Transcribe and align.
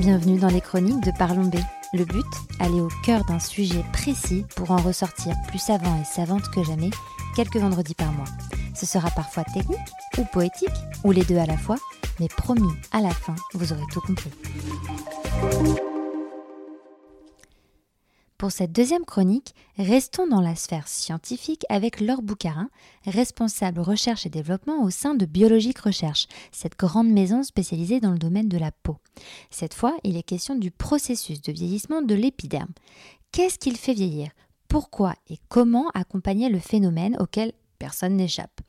Bienvenue 0.00 0.38
dans 0.38 0.48
les 0.48 0.62
chroniques 0.62 1.04
de 1.04 1.10
Parlons 1.18 1.44
B. 1.44 1.56
Le 1.92 2.06
but, 2.06 2.24
aller 2.58 2.80
au 2.80 2.88
cœur 3.04 3.22
d'un 3.26 3.38
sujet 3.38 3.84
précis 3.92 4.46
pour 4.56 4.70
en 4.70 4.78
ressortir 4.78 5.34
plus 5.48 5.58
savant 5.58 6.00
et 6.00 6.04
savante 6.04 6.50
que 6.54 6.62
jamais 6.62 6.88
quelques 7.36 7.58
vendredis 7.58 7.94
par 7.94 8.10
mois. 8.12 8.24
Ce 8.74 8.86
sera 8.86 9.10
parfois 9.10 9.44
technique 9.44 9.78
ou 10.16 10.24
poétique, 10.24 10.70
ou 11.04 11.12
les 11.12 11.22
deux 11.24 11.36
à 11.36 11.44
la 11.44 11.58
fois, 11.58 11.76
mais 12.18 12.28
promis, 12.28 12.72
à 12.92 13.02
la 13.02 13.10
fin, 13.10 13.34
vous 13.52 13.74
aurez 13.74 13.84
tout 13.92 14.00
compris. 14.00 14.30
Pour 18.40 18.52
cette 18.52 18.72
deuxième 18.72 19.04
chronique, 19.04 19.54
restons 19.76 20.26
dans 20.26 20.40
la 20.40 20.56
sphère 20.56 20.88
scientifique 20.88 21.66
avec 21.68 22.00
Laure 22.00 22.22
Boucarin, 22.22 22.70
responsable 23.04 23.80
recherche 23.80 24.24
et 24.24 24.30
développement 24.30 24.82
au 24.82 24.88
sein 24.88 25.14
de 25.14 25.26
Biologique 25.26 25.80
Recherche, 25.80 26.26
cette 26.50 26.78
grande 26.78 27.10
maison 27.10 27.42
spécialisée 27.42 28.00
dans 28.00 28.12
le 28.12 28.18
domaine 28.18 28.48
de 28.48 28.56
la 28.56 28.72
peau. 28.72 28.96
Cette 29.50 29.74
fois, 29.74 29.94
il 30.04 30.16
est 30.16 30.22
question 30.22 30.54
du 30.54 30.70
processus 30.70 31.42
de 31.42 31.52
vieillissement 31.52 32.00
de 32.00 32.14
l'épiderme. 32.14 32.72
Qu'est-ce 33.30 33.58
qu'il 33.58 33.76
fait 33.76 33.92
vieillir? 33.92 34.30
Pourquoi 34.68 35.16
et 35.28 35.36
comment 35.50 35.90
accompagner 35.92 36.48
le 36.48 36.60
phénomène 36.60 37.18
auquel 37.20 37.52
personne 37.78 38.16
n'échappe? 38.16 38.62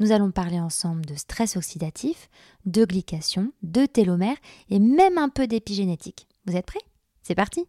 Nous 0.00 0.10
allons 0.10 0.32
parler 0.32 0.58
ensemble 0.58 1.06
de 1.06 1.14
stress 1.14 1.56
oxydatif, 1.56 2.28
de 2.66 2.84
glycation, 2.84 3.52
de 3.62 3.86
télomère 3.86 4.36
et 4.68 4.80
même 4.80 5.16
un 5.16 5.28
peu 5.28 5.46
d'épigénétique. 5.46 6.26
Vous 6.44 6.56
êtes 6.56 6.66
prêts? 6.66 6.82
C'est 7.22 7.36
parti 7.36 7.68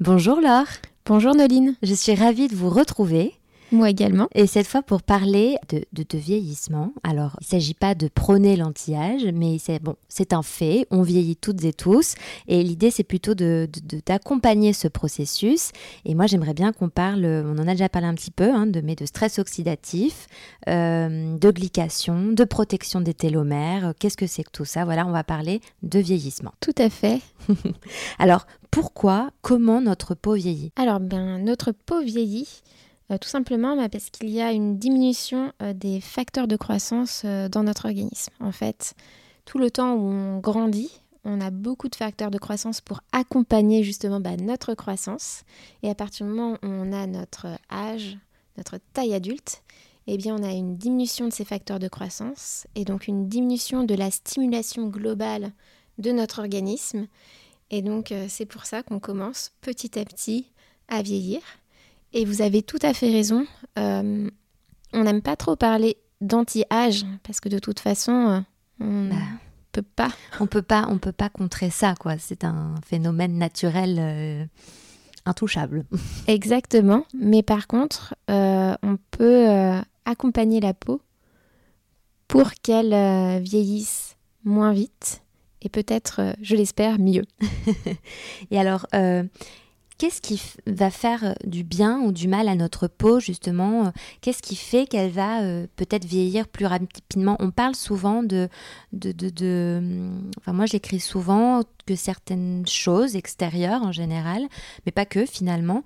Bonjour 0.00 0.40
Laure. 0.40 0.68
Bonjour 1.06 1.34
Noline. 1.34 1.74
Je 1.82 1.92
suis 1.92 2.14
ravie 2.14 2.46
de 2.46 2.54
vous 2.54 2.70
retrouver. 2.70 3.34
Moi 3.70 3.90
également. 3.90 4.28
Et 4.34 4.46
cette 4.46 4.66
fois 4.66 4.82
pour 4.82 5.02
parler 5.02 5.56
de, 5.68 5.84
de, 5.92 6.18
vieillissement. 6.18 6.92
Alors, 7.02 7.36
il 7.40 7.44
ne 7.44 7.48
s'agit 7.48 7.74
pas 7.74 7.94
de 7.94 8.08
prôner 8.08 8.56
l'anti-âge, 8.56 9.26
mais 9.34 9.58
c'est 9.58 9.82
bon, 9.82 9.96
c'est 10.08 10.32
un 10.32 10.42
fait. 10.42 10.86
On 10.90 11.02
vieillit 11.02 11.36
toutes 11.36 11.62
et 11.64 11.72
tous. 11.72 12.14
Et 12.46 12.62
l'idée, 12.62 12.90
c'est 12.90 13.04
plutôt 13.04 13.34
de, 13.34 13.68
d'accompagner 14.06 14.72
ce 14.72 14.88
processus. 14.88 15.72
Et 16.06 16.14
moi, 16.14 16.26
j'aimerais 16.26 16.54
bien 16.54 16.72
qu'on 16.72 16.88
parle, 16.88 17.24
on 17.24 17.58
en 17.58 17.68
a 17.68 17.72
déjà 17.72 17.88
parlé 17.88 18.08
un 18.08 18.14
petit 18.14 18.30
peu, 18.30 18.50
hein, 18.50 18.66
de, 18.66 18.80
mais 18.80 18.94
de 18.94 19.04
stress 19.04 19.38
oxydatif, 19.38 20.28
euh, 20.68 21.36
de 21.36 21.50
glycation, 21.50 22.32
de 22.32 22.44
protection 22.44 23.00
des 23.00 23.14
télomères. 23.14 23.92
Qu'est-ce 23.98 24.16
que 24.16 24.26
c'est 24.26 24.44
que 24.44 24.50
tout 24.50 24.64
ça? 24.64 24.84
Voilà, 24.84 25.06
on 25.06 25.12
va 25.12 25.24
parler 25.24 25.60
de 25.82 25.98
vieillissement. 25.98 26.52
Tout 26.60 26.74
à 26.78 26.88
fait. 26.88 27.20
Alors, 28.18 28.46
pourquoi, 28.70 29.30
comment 29.42 29.80
notre 29.80 30.14
peau 30.14 30.34
vieillit? 30.34 30.72
Alors, 30.76 31.00
ben, 31.00 31.38
notre 31.38 31.72
peau 31.72 32.00
vieillit 32.02 32.62
tout 33.16 33.28
simplement 33.28 33.74
bah, 33.74 33.88
parce 33.88 34.10
qu'il 34.10 34.28
y 34.28 34.42
a 34.42 34.52
une 34.52 34.78
diminution 34.78 35.52
euh, 35.62 35.72
des 35.72 36.00
facteurs 36.00 36.46
de 36.46 36.56
croissance 36.56 37.22
euh, 37.24 37.48
dans 37.48 37.62
notre 37.62 37.86
organisme. 37.86 38.32
En 38.40 38.52
fait, 38.52 38.94
tout 39.46 39.58
le 39.58 39.70
temps 39.70 39.94
où 39.94 40.02
on 40.02 40.38
grandit, 40.40 40.90
on 41.24 41.40
a 41.40 41.50
beaucoup 41.50 41.88
de 41.88 41.94
facteurs 41.94 42.30
de 42.30 42.36
croissance 42.36 42.82
pour 42.82 43.00
accompagner 43.12 43.82
justement 43.82 44.20
bah, 44.20 44.36
notre 44.36 44.74
croissance. 44.74 45.44
Et 45.82 45.88
à 45.88 45.94
partir 45.94 46.26
du 46.26 46.32
moment 46.32 46.58
où 46.62 46.66
on 46.66 46.92
a 46.92 47.06
notre 47.06 47.46
âge, 47.72 48.18
notre 48.58 48.78
taille 48.92 49.14
adulte, 49.14 49.62
eh 50.06 50.18
bien 50.18 50.36
on 50.38 50.42
a 50.42 50.52
une 50.52 50.76
diminution 50.76 51.26
de 51.26 51.32
ces 51.32 51.46
facteurs 51.46 51.78
de 51.78 51.88
croissance 51.88 52.66
et 52.74 52.84
donc 52.84 53.08
une 53.08 53.28
diminution 53.28 53.84
de 53.84 53.94
la 53.94 54.10
stimulation 54.10 54.88
globale 54.88 55.52
de 55.96 56.12
notre 56.12 56.40
organisme. 56.40 57.06
Et 57.70 57.82
donc 57.82 58.14
c'est 58.28 58.46
pour 58.46 58.64
ça 58.64 58.82
qu'on 58.82 59.00
commence 59.00 59.52
petit 59.60 59.98
à 59.98 60.04
petit 60.04 60.46
à 60.88 61.02
vieillir. 61.02 61.40
Et 62.12 62.24
vous 62.24 62.42
avez 62.42 62.62
tout 62.62 62.78
à 62.82 62.94
fait 62.94 63.10
raison. 63.10 63.46
Euh, 63.78 64.30
on 64.92 65.04
n'aime 65.04 65.22
pas 65.22 65.36
trop 65.36 65.56
parler 65.56 65.98
d'anti-âge 66.20 67.04
parce 67.22 67.40
que 67.40 67.48
de 67.48 67.58
toute 67.58 67.80
façon, 67.80 68.12
euh, 68.12 68.40
on 68.80 69.08
bah, 69.08 69.16
peut 69.72 69.82
pas. 69.82 70.10
On 70.40 70.46
peut 70.46 70.62
pas, 70.62 70.86
on 70.88 70.98
peut 70.98 71.12
pas 71.12 71.28
contrer 71.28 71.70
ça, 71.70 71.94
quoi. 71.94 72.16
C'est 72.18 72.44
un 72.44 72.74
phénomène 72.86 73.36
naturel 73.36 73.96
euh, 73.98 74.44
intouchable. 75.26 75.84
Exactement. 76.26 77.04
Mais 77.14 77.42
par 77.42 77.66
contre, 77.66 78.14
on 78.28 78.98
peut 79.10 79.46
accompagner 80.04 80.60
la 80.60 80.74
peau 80.74 81.02
pour 82.26 82.52
qu'elle 82.54 83.42
vieillisse 83.42 84.16
moins 84.44 84.72
vite 84.72 85.22
et 85.60 85.68
peut-être, 85.68 86.36
je 86.40 86.54
l'espère, 86.54 86.98
mieux. 86.98 87.24
et 88.50 88.58
alors 88.58 88.86
Qu'est-ce 89.98 90.20
qui 90.20 90.40
va 90.64 90.90
faire 90.90 91.24
euh, 91.24 91.32
du 91.44 91.64
bien 91.64 91.98
ou 91.98 92.12
du 92.12 92.28
mal 92.28 92.46
à 92.46 92.54
notre 92.54 92.86
peau, 92.86 93.18
justement 93.18 93.86
euh, 93.86 93.90
Qu'est-ce 94.20 94.42
qui 94.42 94.54
fait 94.54 94.86
qu'elle 94.86 95.10
va 95.10 95.42
euh, 95.42 95.66
peut-être 95.74 96.04
vieillir 96.04 96.46
plus 96.46 96.66
rapidement? 96.66 97.36
On 97.40 97.50
parle 97.50 97.74
souvent 97.74 98.22
de, 98.22 98.48
de, 98.92 99.10
de, 99.10 99.78
hum, 99.78 100.30
Enfin, 100.38 100.52
moi, 100.52 100.66
j'écris 100.66 101.00
souvent 101.00 101.62
que 101.84 101.96
certaines 101.96 102.64
choses 102.64 103.16
extérieures 103.16 103.82
en 103.82 103.90
général, 103.90 104.42
mais 104.86 104.92
pas 104.92 105.04
que 105.04 105.26
finalement, 105.26 105.82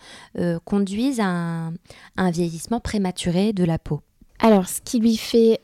conduisent 0.64 1.20
à 1.20 1.70
un, 2.16 2.30
vieillissement 2.30 2.80
prématuré 2.80 3.52
de 3.52 3.64
la 3.64 3.78
peau. 3.78 4.00
Alors, 4.40 4.68
ce 4.68 4.80
qui 4.80 4.98
lui 4.98 5.16
fait 5.16 5.60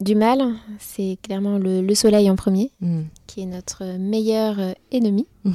du 0.00 0.14
mal, 0.14 0.54
c'est 0.78 1.18
clairement 1.22 1.58
le, 1.58 1.94
soleil 1.94 2.30
en 2.30 2.36
premier, 2.36 2.70
mmh. 2.80 3.02
qui 3.26 3.40
est 3.40 3.46
notre 3.46 3.96
meilleur 3.96 4.58
ennemi. 4.92 5.26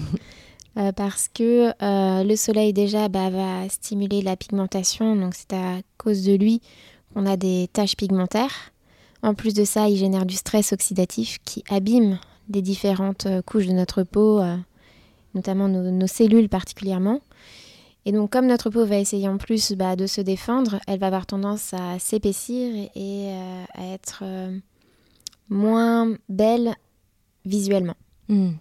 Euh, 0.77 0.93
parce 0.93 1.27
que 1.27 1.73
euh, 1.83 2.23
le 2.23 2.35
soleil 2.37 2.71
déjà 2.71 3.09
bah, 3.09 3.29
va 3.29 3.67
stimuler 3.67 4.21
la 4.21 4.37
pigmentation, 4.37 5.17
donc 5.17 5.33
c'est 5.35 5.53
à 5.53 5.81
cause 5.97 6.23
de 6.23 6.33
lui 6.33 6.61
qu'on 7.13 7.25
a 7.25 7.35
des 7.35 7.69
taches 7.73 7.97
pigmentaires. 7.97 8.71
En 9.21 9.33
plus 9.33 9.53
de 9.53 9.65
ça, 9.65 9.89
il 9.89 9.97
génère 9.97 10.25
du 10.25 10.35
stress 10.35 10.71
oxydatif 10.71 11.39
qui 11.43 11.63
abîme 11.69 12.19
les 12.49 12.61
différentes 12.61 13.25
euh, 13.25 13.41
couches 13.41 13.67
de 13.67 13.73
notre 13.73 14.03
peau, 14.03 14.41
notamment 15.35 15.67
nos, 15.67 16.07
cellules 16.07 16.47
particulièrement. 16.47 17.19
Et 18.05 18.13
donc 18.13 18.31
comme 18.31 18.47
notre 18.47 18.69
peau 18.69 18.85
va 18.85 18.97
essayer 18.97 19.27
en 19.27 19.37
plus 19.37 19.73
bah, 19.73 19.95
de 19.95 20.07
se 20.07 20.21
défendre, 20.21 20.79
elle 20.87 20.99
va 20.99 21.07
avoir 21.07 21.25
tendance 21.25 21.73
à 21.73 21.99
s'épaissir 21.99 22.89
et 22.95 23.31
à 23.75 23.93
être 23.93 24.23
moins 25.49 26.15
belle 26.29 26.73
visuellement. 27.45 27.95
Hmm. 28.27 28.51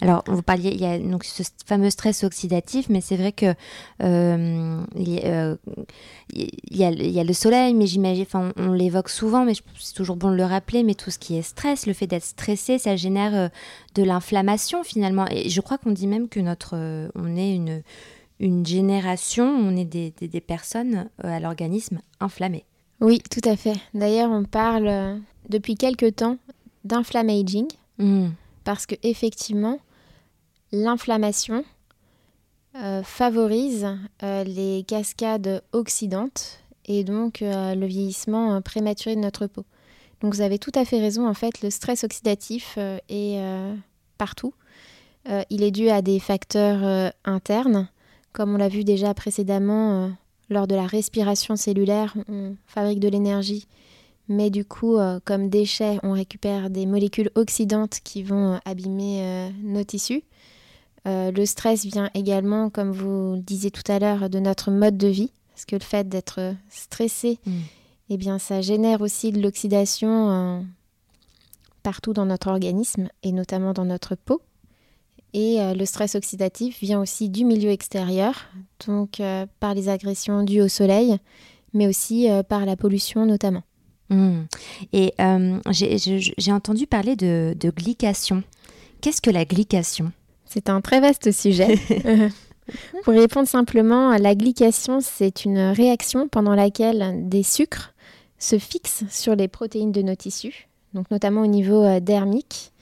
Alors, 0.00 0.24
vous 0.26 0.42
parliez, 0.42 0.70
il 0.70 0.80
y 0.80 0.86
a 0.86 0.98
donc 0.98 1.24
ce 1.24 1.42
fameux 1.66 1.90
stress 1.90 2.24
oxydatif, 2.24 2.88
mais 2.88 3.00
c'est 3.00 3.16
vrai 3.16 3.32
que 3.32 3.54
euh, 4.02 4.82
il, 4.96 5.08
y 5.08 5.20
a, 6.84 6.90
il, 6.90 7.10
y 7.10 7.20
a, 7.20 7.24
le 7.24 7.32
soleil, 7.32 7.74
mais 7.74 7.86
j'imagine, 7.86 8.24
enfin, 8.24 8.52
on, 8.56 8.72
l'évoque 8.72 9.08
souvent, 9.08 9.44
mais 9.44 9.54
c'est 9.78 9.94
toujours 9.94 10.16
bon 10.16 10.30
de 10.30 10.36
le 10.36 10.44
rappeler, 10.44 10.82
mais 10.82 10.94
tout 10.94 11.10
ce 11.10 11.18
qui 11.18 11.36
est 11.36 11.42
stress, 11.42 11.86
le 11.86 11.92
fait 11.92 12.06
d'être 12.06 12.24
stressé, 12.24 12.78
ça 12.78 12.96
génère 12.96 13.34
euh, 13.34 13.48
de 13.94 14.02
l'inflammation 14.02 14.82
finalement. 14.84 15.26
Et 15.30 15.48
je 15.48 15.60
crois 15.60 15.78
qu'on 15.78 15.92
dit 15.92 16.06
même 16.06 16.28
que 16.28 16.40
notre, 16.40 16.74
euh, 16.74 17.08
on 17.14 17.36
est 17.36 17.54
une, 17.54 17.82
une 18.40 18.66
génération, 18.66 19.44
on 19.44 19.76
est 19.76 19.84
des, 19.84 20.12
des, 20.20 20.40
personnes 20.40 21.08
à 21.22 21.40
l'organisme 21.40 22.00
inflammé. 22.20 22.64
Oui, 23.00 23.20
tout 23.30 23.48
à 23.48 23.56
fait. 23.56 23.74
D'ailleurs, 23.94 24.30
on 24.30 24.44
parle 24.44 25.20
depuis 25.48 25.74
quelque 25.74 26.08
temps 26.08 26.38
d'inflammaging. 26.84 27.66
Mmh 27.98 28.28
parce 28.64 28.86
que 28.86 28.94
effectivement, 29.02 29.78
l'inflammation 30.72 31.64
euh, 32.74 33.02
favorise 33.02 33.86
euh, 34.22 34.44
les 34.44 34.82
cascades 34.84 35.62
oxydantes 35.72 36.60
et 36.86 37.04
donc 37.04 37.42
euh, 37.42 37.74
le 37.74 37.86
vieillissement 37.86 38.62
prématuré 38.62 39.14
de 39.14 39.20
notre 39.20 39.46
peau. 39.46 39.64
Donc 40.22 40.34
vous 40.34 40.40
avez 40.40 40.58
tout 40.58 40.72
à 40.74 40.84
fait 40.84 40.98
raison, 40.98 41.28
en 41.28 41.34
fait, 41.34 41.60
le 41.62 41.70
stress 41.70 42.04
oxydatif 42.04 42.78
est 43.08 43.42
partout. 44.18 44.54
il 45.50 45.64
est 45.64 45.72
dû 45.72 45.88
à 45.88 46.00
des 46.00 46.20
facteurs 46.20 47.12
internes, 47.24 47.88
comme 48.32 48.54
on 48.54 48.56
l'a 48.56 48.68
vu 48.68 48.84
déjà 48.84 49.14
précédemment 49.14 50.12
lors 50.48 50.68
de 50.68 50.76
la 50.76 50.86
respiration 50.86 51.56
cellulaire, 51.56 52.14
on 52.28 52.54
fabrique 52.66 53.00
de 53.00 53.08
l'énergie 53.08 53.66
mais 54.32 54.50
du 54.50 54.64
coup, 54.64 54.96
euh, 54.96 55.20
comme 55.24 55.48
déchets, 55.48 55.98
on 56.02 56.12
récupère 56.12 56.70
des 56.70 56.86
molécules 56.86 57.30
oxydantes 57.34 58.00
qui 58.02 58.22
vont 58.22 58.54
euh, 58.54 58.58
abîmer 58.64 59.20
euh, 59.22 59.50
nos 59.62 59.84
tissus. 59.84 60.24
le 61.04 61.44
stress 61.44 61.84
vient 61.84 62.10
également, 62.14 62.70
comme 62.70 62.90
vous 62.90 63.34
le 63.34 63.42
disiez 63.42 63.70
tout 63.70 63.90
à 63.92 63.98
l'heure, 63.98 64.30
de 64.30 64.38
notre 64.38 64.70
mode 64.70 64.96
de 64.96 65.08
vie, 65.08 65.32
parce 65.50 65.66
que 65.66 65.76
le 65.76 65.82
fait 65.82 66.08
d'être 66.08 66.54
stressé, 66.70 67.38
mm. 67.44 67.52
eh 68.10 68.16
bien, 68.16 68.38
ça 68.38 68.62
génère 68.62 69.02
aussi 69.02 69.32
de 69.32 69.40
l'oxydation 69.40 70.64
partout 71.82 72.12
dans 72.12 72.26
notre 72.26 72.48
organisme 72.48 73.08
et 73.22 73.32
notamment 73.32 73.72
dans 73.72 73.84
notre 73.84 74.14
peau. 74.14 74.40
Et 75.34 75.58
le 75.74 75.84
stress 75.86 76.14
oxydatif 76.14 76.78
vient 76.80 77.00
aussi 77.00 77.28
du 77.28 77.44
milieu 77.44 77.70
extérieur, 77.70 78.34
donc 78.86 79.20
par 79.60 79.74
les 79.74 79.88
agressions 79.88 80.42
dues 80.44 80.60
au 80.60 80.68
soleil, 80.68 81.16
mais 81.72 81.88
aussi 81.88 82.28
par 82.48 82.64
la 82.64 82.76
pollution 82.76 83.26
notamment. 83.26 83.64
Hmm. 84.12 84.44
Et 84.92 85.14
euh, 85.20 85.58
j'ai 85.72 86.52
entendu 86.52 86.86
parler 86.86 87.16
de, 87.16 87.56
de 87.58 87.70
glycation. 87.70 88.42
Qu'est-ce 89.00 89.22
que 89.22 89.30
la 89.30 89.46
glycation? 89.46 90.12
C'est 90.44 90.68
un 90.68 90.82
très 90.82 91.00
vaste 91.00 91.32
sujet. 91.32 91.78
Pour 93.04 93.14
répondre 93.14 93.48
simplement, 93.48 94.16
la 94.18 94.34
glycation, 94.34 95.00
c'est 95.00 95.44
une 95.44 95.58
réaction 95.58 96.28
pendant 96.28 96.54
laquelle 96.54 97.28
des 97.28 97.42
sucres 97.42 97.94
se 98.38 98.58
fixent 98.58 99.04
sur 99.08 99.34
les 99.34 99.48
protéines 99.48 99.92
de 99.92 100.02
nos 100.02 100.14
tissus, 100.14 100.68
donc 100.94 101.10
notamment 101.10 101.42
au 101.42 101.46
niveau 101.46 101.82
euh, 101.82 102.00
dermique. 102.00 102.72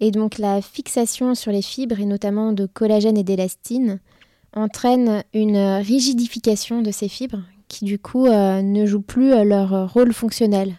Et 0.00 0.10
donc 0.10 0.38
la 0.38 0.62
fixation 0.62 1.34
sur 1.34 1.52
les 1.52 1.62
fibres, 1.62 2.00
et 2.00 2.06
notamment 2.06 2.52
de 2.52 2.66
collagène 2.66 3.18
et 3.18 3.22
d'élastine, 3.22 4.00
entraîne 4.54 5.22
une 5.34 5.58
rigidification 5.82 6.82
de 6.82 6.90
ces 6.90 7.08
fibres 7.08 7.42
qui 7.70 7.86
du 7.86 7.98
coup 7.98 8.26
euh, 8.26 8.60
ne 8.60 8.84
jouent 8.84 9.00
plus 9.00 9.30
leur 9.44 9.90
rôle 9.92 10.12
fonctionnel. 10.12 10.74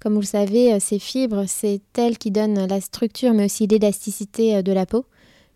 Comme 0.00 0.14
vous 0.14 0.20
le 0.20 0.26
savez, 0.26 0.78
ces 0.80 0.98
fibres, 0.98 1.44
c'est 1.46 1.80
elles 1.96 2.18
qui 2.18 2.30
donnent 2.30 2.66
la 2.66 2.80
structure 2.80 3.32
mais 3.32 3.46
aussi 3.46 3.66
l'élasticité 3.66 4.62
de 4.62 4.72
la 4.72 4.84
peau. 4.84 5.06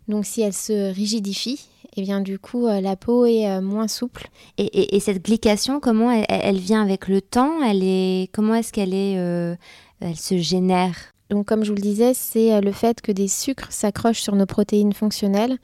Donc 0.09 0.25
si 0.25 0.41
elles 0.41 0.55
se 0.55 0.93
rigidifient, 0.93 1.61
et 1.95 2.01
eh 2.01 2.03
bien 2.03 2.23
du 2.23 2.39
coup 2.39 2.67
euh, 2.67 2.81
la 2.81 2.97
peau 2.97 3.27
est 3.27 3.47
euh, 3.47 3.61
moins 3.61 3.87
souple. 3.87 4.29
Et, 4.57 4.99
cette 5.01 5.23
glycation, 5.23 5.79
comment 5.79 6.11
elle, 6.11 6.57
vient 6.57 6.81
avec 6.83 7.07
le 7.07 7.21
temps? 7.21 7.63
Elle 7.63 7.83
est 7.83 8.31
comment 8.33 8.55
est-ce 8.55 8.73
qu'elle 8.73 8.95
est, 8.95 9.19
euh, 9.19 9.55
elle 10.01 10.17
se 10.17 10.39
génère? 10.39 10.95
Donc 11.29 11.47
comme 11.47 11.65
je 11.65 11.69
vous 11.69 11.77
le 11.77 11.83
disais, 11.83 12.15
c'est 12.15 12.61
le 12.63 12.73
fait 12.73 13.03
que 13.03 13.13
des 13.13 13.29
sucres 13.29 13.71
s'accrochent 13.71 14.23
sur 14.23 14.37
nos 14.37 14.47
protéines 14.47 14.95
fonctionnelles. 14.95 15.59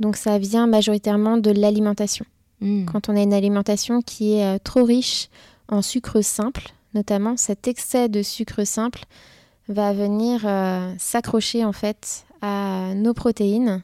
Donc 0.00 0.16
ça 0.16 0.38
vient 0.38 0.66
majoritairement 0.66 1.36
de 1.36 1.52
l'alimentation. 1.52 2.26
Hmm. 2.64 2.86
Quand 2.86 3.08
on 3.08 3.16
a 3.16 3.22
une 3.22 3.32
alimentation 3.32 4.02
qui 4.02 4.34
est 4.34 4.58
trop 4.58 4.82
riche 4.82 5.28
en 5.68 5.82
sucre 5.82 6.20
simple, 6.20 6.72
notamment 6.94 7.36
cet 7.36 7.68
excès 7.68 8.08
de 8.08 8.22
sucre 8.22 8.64
simple 8.64 9.04
va 9.68 9.92
venir 9.92 10.40
s'accrocher 10.98 11.64
en 11.64 11.72
fait 11.72 12.26
à 12.42 12.92
nos 12.94 13.14
protéines 13.14 13.82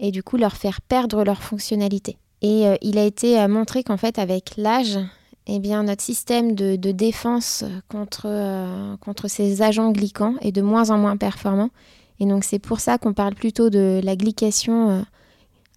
et 0.00 0.10
du 0.10 0.22
coup 0.22 0.36
leur 0.36 0.56
faire 0.56 0.80
perdre 0.80 1.22
leur 1.22 1.42
fonctionnalité. 1.42 2.16
Et 2.42 2.66
euh, 2.66 2.76
il 2.80 2.98
a 2.98 3.04
été 3.04 3.38
euh, 3.38 3.48
montré 3.48 3.84
qu'en 3.84 3.96
fait 3.96 4.18
avec 4.18 4.56
l'âge, 4.56 4.98
eh 5.46 5.58
bien, 5.58 5.82
notre 5.82 6.02
système 6.02 6.54
de, 6.54 6.76
défense 6.76 7.64
contre, 7.88 8.22
euh, 8.26 8.96
contre 8.98 9.28
ces 9.28 9.62
agents 9.62 9.92
glycans 9.92 10.34
est 10.40 10.52
de 10.52 10.62
moins 10.62 10.90
en 10.90 10.98
moins 10.98 11.16
performant. 11.16 11.70
Et 12.18 12.26
donc 12.26 12.44
c'est 12.44 12.58
pour 12.58 12.80
ça 12.80 12.98
qu'on 12.98 13.12
parle 13.12 13.34
plutôt 13.34 13.70
de 13.70 14.00
la 14.02 14.16
glycation 14.16 15.04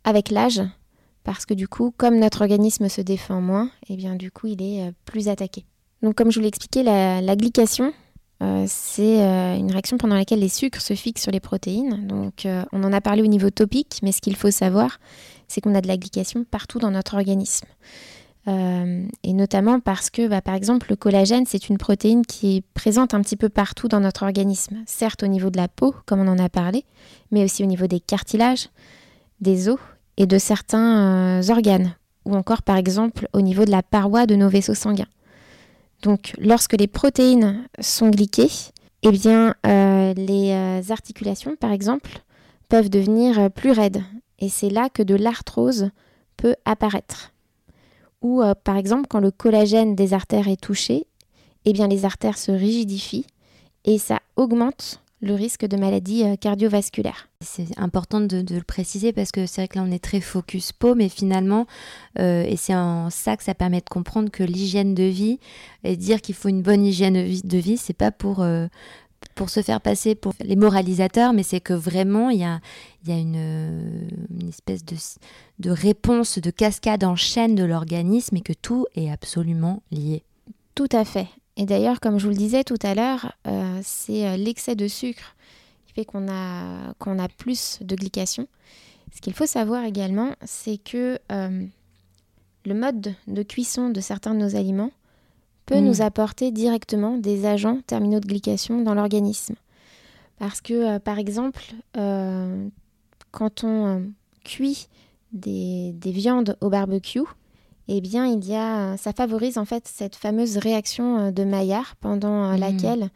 avec 0.04 0.30
l'âge, 0.30 0.62
parce 1.24 1.46
que 1.46 1.54
du 1.54 1.68
coup, 1.68 1.94
comme 1.96 2.20
notre 2.20 2.42
organisme 2.42 2.90
se 2.90 3.02
défend 3.02 3.42
moins, 3.42 3.70
eh 3.90 3.96
bien 3.96 4.16
du 4.16 4.32
coup 4.32 4.48
il 4.48 4.62
est 4.62 4.92
plus 5.06 5.30
attaqué. 5.30 5.66
Donc 6.02 6.16
comme 6.16 6.32
je 6.32 6.40
vous 6.40 6.42
l'ai 6.42 6.50
expliqué, 6.50 6.84
la, 6.84 7.22
euh, 8.44 8.66
c'est 8.68 9.22
euh, 9.22 9.56
une 9.56 9.72
réaction 9.72 9.98
pendant 9.98 10.16
laquelle 10.16 10.40
les 10.40 10.50
sucres 10.50 10.82
se 10.82 10.96
fixent 10.96 11.22
sur 11.22 11.32
les 11.32 11.40
protéines. 11.40 12.08
Donc, 12.08 12.46
euh, 12.46 12.64
on 12.74 12.84
en 12.84 12.92
a 12.92 13.00
parlé 13.00 13.22
au 13.22 13.28
niveau 13.28 13.50
topique, 13.50 14.00
mais 14.04 14.12
ce 14.12 14.22
qu'il 14.22 14.36
faut 14.36 14.52
savoir, 14.52 15.00
c'est 15.48 15.62
qu'on 15.62 15.76
a 15.76 15.82
de 15.82 15.88
la 15.88 15.98
glycation 15.98 16.44
partout 16.44 16.80
dans 16.80 16.92
notre 16.92 17.16
organisme. 17.16 17.68
et 18.46 19.34
notamment 19.34 19.80
parce 19.80 20.10
que, 20.10 20.28
bah, 20.28 20.42
par 20.42 20.56
exemple, 20.56 20.88
le 20.90 20.98
collagène, 20.98 21.46
c'est 21.46 21.70
une 21.70 21.78
protéine 21.78 22.26
qui 22.26 22.58
est 22.58 22.64
présente 22.74 23.14
un 23.14 23.22
petit 23.22 23.38
peu 23.38 23.48
partout 23.48 23.88
dans 23.88 24.02
notre 24.02 24.24
organisme. 24.24 24.84
Certes 24.86 25.24
au 25.24 25.28
niveau 25.28 25.50
de 25.50 25.56
la 25.56 25.70
peau, 25.70 25.96
comme 26.06 26.20
on 26.20 26.28
en 26.28 26.40
a 26.40 26.50
parlé, 26.50 26.84
mais 27.32 27.46
aussi 27.46 27.64
au 27.64 27.68
niveau 27.68 27.88
des 27.88 28.02
cartilages, 28.02 28.68
des 29.40 29.70
os 29.70 29.80
et 30.18 30.26
de 30.26 30.38
certains 30.38 31.42
organes. 31.50 31.96
Ou 32.26 32.36
encore, 32.36 32.62
par 32.62 32.78
exemple, 32.78 33.28
au 33.34 33.42
niveau 33.42 33.66
de 33.66 33.72
la 33.72 33.84
paroi 33.84 34.26
de 34.26 34.36
nos 34.36 34.50
vaisseaux 34.50 34.74
sanguins. 34.74 35.08
Donc, 36.04 36.34
lorsque 36.38 36.74
les 36.74 36.88
protéines 36.88 37.66
sont 37.80 38.10
glyquées, 38.10 38.52
eh 39.04 39.12
bien, 39.12 39.56
euh, 39.66 40.14
les 40.14 40.52
euh, 40.52 40.82
articulations, 40.90 41.56
par 41.56 41.72
exemple, 41.72 42.22
peuvent 42.70 42.90
devenir 42.90 43.40
euh, 43.40 43.50
plus 43.50 43.72
raides. 43.72 44.02
Et 44.40 44.50
c'est 44.50 44.70
là 44.70 44.90
que 44.90 45.04
de 45.04 45.16
l'arthrose 45.16 45.90
peut 46.38 46.56
apparaître. 46.66 47.32
Ou, 48.22 48.42
par 48.64 48.78
exemple, 48.78 49.08
quand 49.10 49.20
le 49.20 49.32
collagène 49.32 49.96
des 49.96 50.14
artères 50.14 50.48
est 50.48 50.62
touché, 50.62 51.08
eh 51.66 51.74
bien, 51.74 51.90
les 51.90 52.06
artères 52.06 52.38
se 52.38 52.54
rigidifient 52.54 53.28
et 53.84 53.98
ça 53.98 54.20
augmente 54.38 55.03
le 55.24 55.36
risque 55.36 55.66
de 55.66 55.78
maladie 55.78 56.24
euh, 56.24 56.36
cardiovasculaire. 56.36 57.30
C'est 57.40 57.68
important 57.78 58.20
de, 58.20 58.44
le 58.54 58.64
préciser 58.64 59.14
parce 59.14 59.32
que 59.32 59.46
c'est 59.46 59.62
vrai 59.62 59.68
que 59.70 59.78
là 59.78 59.86
on 59.88 59.92
est 59.92 60.04
très 60.04 60.20
focus 60.20 60.74
peau, 60.74 60.96
mais 60.96 61.08
finalement, 61.08 61.66
euh, 62.20 62.44
et 62.44 62.58
c'est 62.58 62.76
en 62.76 63.10
ça 63.10 63.38
que 63.38 63.44
ça 63.44 63.56
permet 63.56 63.80
de 63.80 63.90
comprendre 63.90 64.30
que 64.30 64.44
l'hygiène 64.44 64.94
de 64.94 65.04
vie 65.04 65.40
et 65.86 65.96
dire 65.96 66.22
qu'il 66.22 66.36
faut 66.36 66.50
une 66.50 66.62
bonne 66.62 66.86
hygiène 66.86 67.16
de 67.16 67.58
vie, 67.58 67.78
c'est 67.78 67.94
pas 67.94 68.12
pour 68.12 68.42
euh, 68.42 68.68
pour 69.36 69.50
se 69.50 69.62
faire 69.62 69.80
passer 69.80 70.14
pour 70.14 70.34
les 70.42 70.58
moralisateurs, 70.58 71.32
mais 71.32 71.44
c'est 71.44 71.62
que 71.62 71.74
vraiment 71.74 72.30
il 72.30 72.40
y 72.40 72.44
a, 72.44 72.60
y 73.08 73.14
a 73.14 73.18
une, 73.18 74.10
une, 74.30 74.50
espèce 74.50 74.84
de, 74.84 74.98
de 75.60 75.72
réponse, 75.72 76.38
de 76.38 76.52
cascade 76.52 77.06
en 77.06 77.16
chaîne 77.16 77.56
de 77.56 77.64
l'organisme 77.64 78.36
et 78.36 78.42
que 78.42 78.54
tout 78.54 78.86
est 78.96 79.10
absolument 79.10 79.82
lié. 79.92 80.24
Tout 80.76 80.90
à 80.92 81.06
fait. 81.06 81.28
Et 81.58 81.66
d'ailleurs, 81.66 82.00
comme 82.00 82.18
je 82.18 82.24
vous 82.24 82.32
le 82.32 82.38
disais 82.38 82.64
tout 82.64 82.80
à 82.82 82.96
l'heure, 82.96 83.34
euh, 83.48 83.80
c'est 83.84 84.28
euh, 84.28 84.38
l'excès 84.38 84.76
de 84.76 84.88
sucre 84.88 85.36
qui 85.86 85.94
fait 85.94 86.06
qu'on 86.06 86.28
a, 86.28 86.94
qu'on 86.98 87.20
a 87.20 87.28
plus 87.28 87.80
de 87.82 87.96
glycation. 87.96 88.48
Ce 89.14 89.22
qu'il 89.22 89.34
faut 89.34 89.46
savoir 89.46 89.86
également, 89.86 90.36
c'est 90.44 90.78
que 90.78 91.20
euh, 91.32 91.66
le 92.66 92.74
mode 92.74 93.14
de 93.28 93.44
cuisson 93.44 93.90
de 93.90 94.02
certains 94.02 94.34
de 94.34 94.40
nos 94.40 94.56
aliments 94.56 94.92
peut 95.68 95.80
mm. 95.80 95.86
nous 95.86 96.02
apporter 96.02 96.52
directement 96.52 97.18
des 97.18 97.46
agents 97.46 97.82
terminaux 97.86 98.20
de 98.20 98.28
glycation 98.28 98.82
dans 98.82 98.96
l'organisme. 98.96 99.56
Parce 100.40 100.62
que, 100.62 100.98
par 100.98 101.20
exemple, 101.20 101.62
quand 103.32 103.64
on 103.64 104.12
cuit 104.44 104.88
des, 105.32 105.94
des 105.94 106.12
viandes 106.12 106.58
au 106.60 106.70
barbecue, 106.70 107.22
eh 107.88 108.02
bien, 108.02 108.26
il 108.26 108.46
y 108.46 108.56
a, 108.56 108.96
ça 108.98 109.12
favorise 109.14 109.58
en 109.58 109.66
fait 109.66 109.88
cette 109.88 110.16
fameuse 110.16 110.58
réaction 110.58 111.20
euh, 111.20 111.32
de 111.32 111.44
Maillard 111.44 111.96
pendant 111.98 112.46
euh, 112.46 112.56
mmh. 112.56 112.60
laquelle 112.60 113.10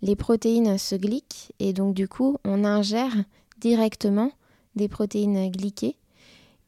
les 0.00 0.16
protéines 0.16 0.78
se 0.78 0.94
glyquent 0.94 1.52
et 1.58 1.72
donc 1.72 1.94
du 1.94 2.08
coup, 2.08 2.38
on 2.44 2.64
ingère 2.64 3.14
directement 3.58 4.32
des 4.76 4.88
protéines 4.88 5.50
glyquées 5.50 5.96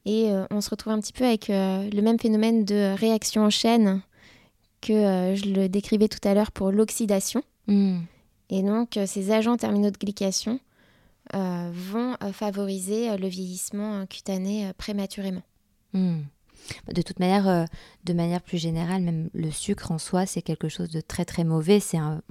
et 0.05 0.31
euh, 0.31 0.47
on 0.51 0.61
se 0.61 0.71
retrouve 0.71 0.93
un 0.93 1.01
petit 1.01 1.13
peu 1.13 1.25
avec 1.25 1.49
le 1.49 2.01
même 2.01 2.19
phénomène 2.19 2.65
de 2.65 2.95
réaction 2.97 3.43
en 3.43 3.51
chaîne 3.51 4.03
que 4.81 5.35
je 5.35 5.49
le 5.49 5.69
décrivais 5.69 6.09
tout 6.09 6.29
à 6.29 6.35
l'heure 6.35 6.53
pour 6.53 6.71
l'oxydation. 6.71 7.43
Mmh. 7.69 8.01
Et 8.51 8.63
donc, 8.63 8.99
ces 9.07 9.31
agents 9.31 9.57
terminaux 9.57 9.91
de 9.91 9.97
glycation 9.97 10.61
vont 11.33 12.17
favoriser 12.33 13.17
le 13.17 13.27
vieillissement 13.27 14.05
cutané 14.07 14.71
prématurément. 14.77 15.43
Mmh. 15.95 16.21
De 16.93 17.03
toute 17.03 17.21
manière, 17.21 17.49
euh, 17.49 17.65
de 18.05 18.13
manière 18.13 18.41
plus 18.41 18.59
générale, 18.59 19.03
même 19.03 19.29
le 19.35 19.51
sucre 19.51 19.93
en 19.93 19.99
soi, 19.99 20.27
c'est 20.27 20.43
quelque 20.43 20.69
chose 20.69 20.89
de 20.89 21.01
très 21.01 21.25
très 21.25 21.45
mauvais. 21.45 21.81
C'est 21.81 21.99
un, 21.99 22.23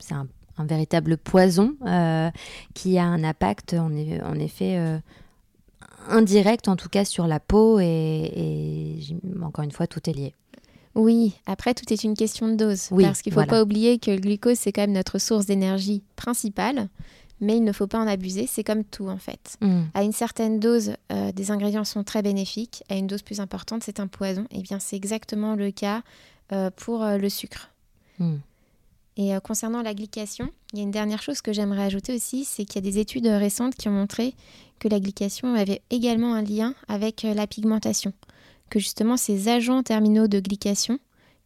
c'est 0.00 0.14
un, 0.14 0.26
véritable 0.58 1.18
poison 1.18 1.74
euh, 1.86 2.30
qui 2.72 2.96
a 2.98 3.04
un 3.04 3.22
impact 3.24 3.74
en, 3.74 3.90
en 3.90 4.38
effet 4.38 4.78
euh, 4.78 4.98
indirect, 6.08 6.68
en 6.68 6.76
tout 6.76 6.88
cas 6.88 7.04
sur 7.04 7.26
la 7.26 7.40
peau. 7.40 7.78
Et, 7.80 8.98
encore 9.42 9.64
une 9.64 9.72
fois, 9.72 9.86
tout 9.86 10.08
est 10.08 10.14
lié. 10.14 10.34
Oui, 10.94 11.34
après, 11.44 11.74
tout 11.74 11.92
est 11.92 12.04
une 12.04 12.14
question 12.14 12.48
de 12.48 12.54
dose. 12.54 12.88
parce 12.88 13.20
qu'il 13.20 13.34
ne 13.34 13.40
faut 13.40 13.46
pas 13.46 13.62
oublier 13.62 13.98
que 13.98 14.10
le 14.10 14.16
glucose, 14.16 14.56
c'est 14.58 14.72
quand 14.72 14.80
même 14.80 14.92
notre 14.92 15.18
source 15.18 15.44
d'énergie 15.44 16.02
principale 16.16 16.88
mais 17.40 17.56
il 17.56 17.64
ne 17.64 17.72
faut 17.72 17.86
pas 17.86 17.98
en 17.98 18.06
abuser. 18.06 18.46
C'est 18.46 18.64
comme 18.64 18.84
tout 18.84 19.08
en 19.08 19.18
fait. 19.18 19.56
Mm. 19.60 19.82
À 19.94 20.02
une 20.02 20.12
certaine 20.12 20.58
dose, 20.58 20.94
euh, 21.12 21.32
des 21.32 21.50
ingrédients 21.50 21.84
sont 21.84 22.04
très 22.04 22.22
bénéfiques. 22.22 22.82
À 22.88 22.96
une 22.96 23.06
dose 23.06 23.22
plus 23.22 23.40
importante, 23.40 23.82
c'est 23.84 24.00
un 24.00 24.06
poison. 24.06 24.42
Et 24.50 24.58
eh 24.58 24.62
bien, 24.62 24.78
c'est 24.78 24.96
exactement 24.96 25.54
le 25.54 25.70
cas 25.70 26.02
euh, 26.52 26.70
pour 26.74 27.02
euh, 27.02 27.18
le 27.18 27.28
sucre. 27.28 27.70
Mm. 28.18 28.36
Et 29.18 29.32
concernant 29.42 29.80
la 29.80 29.94
glycation, 29.94 30.50
il 30.74 30.78
y 30.78 30.80
a 30.80 30.82
une 30.82 30.90
dernière 30.90 31.22
chose 31.22 31.40
que 31.40 31.50
j'aimerais 31.50 31.84
ajouter 31.84 32.14
aussi, 32.14 32.44
c'est 32.44 32.66
qu'il 32.66 32.84
y 32.84 32.86
a 32.86 32.90
des 32.90 32.98
études 32.98 33.26
récentes 33.26 33.74
qui 33.74 33.88
ont 33.88 33.92
montré 33.92 34.34
que 34.78 34.88
la 34.88 35.00
glycation 35.00 35.54
avait 35.54 35.80
également 35.88 36.34
un 36.34 36.42
lien 36.42 36.74
avec 36.86 37.22
la 37.22 37.46
pigmentation. 37.46 38.12
Que 38.68 38.78
justement, 38.78 39.16
ces 39.16 39.48
agents 39.48 39.82
terminaux 39.82 40.28
de 40.28 40.38
glycation 40.38 40.98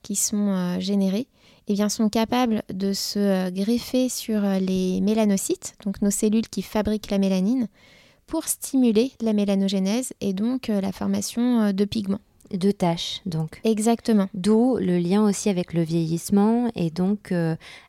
qui 0.02 0.16
sont 0.16 0.80
générés, 0.80 1.28
eh 1.68 1.74
bien, 1.74 1.88
sont 1.88 2.08
capables 2.08 2.62
de 2.72 2.92
se 2.92 3.18
euh, 3.18 3.50
greffer 3.50 4.08
sur 4.08 4.44
euh, 4.44 4.58
les 4.58 5.00
mélanocytes, 5.00 5.74
donc 5.84 6.02
nos 6.02 6.10
cellules 6.10 6.48
qui 6.48 6.62
fabriquent 6.62 7.10
la 7.10 7.18
mélanine, 7.18 7.68
pour 8.26 8.44
stimuler 8.44 9.12
la 9.20 9.32
mélanogénèse 9.32 10.12
et 10.20 10.32
donc 10.32 10.70
euh, 10.70 10.80
la 10.80 10.92
formation 10.92 11.72
de 11.72 11.84
pigments. 11.84 12.20
De 12.50 12.72
taches, 12.72 13.20
donc. 13.26 13.60
Exactement. 13.62 14.28
D'où 14.34 14.76
le 14.76 14.98
lien 14.98 15.24
aussi 15.24 15.48
avec 15.48 15.72
le 15.72 15.82
vieillissement 15.82 16.68
et 16.74 16.90
donc 16.90 17.32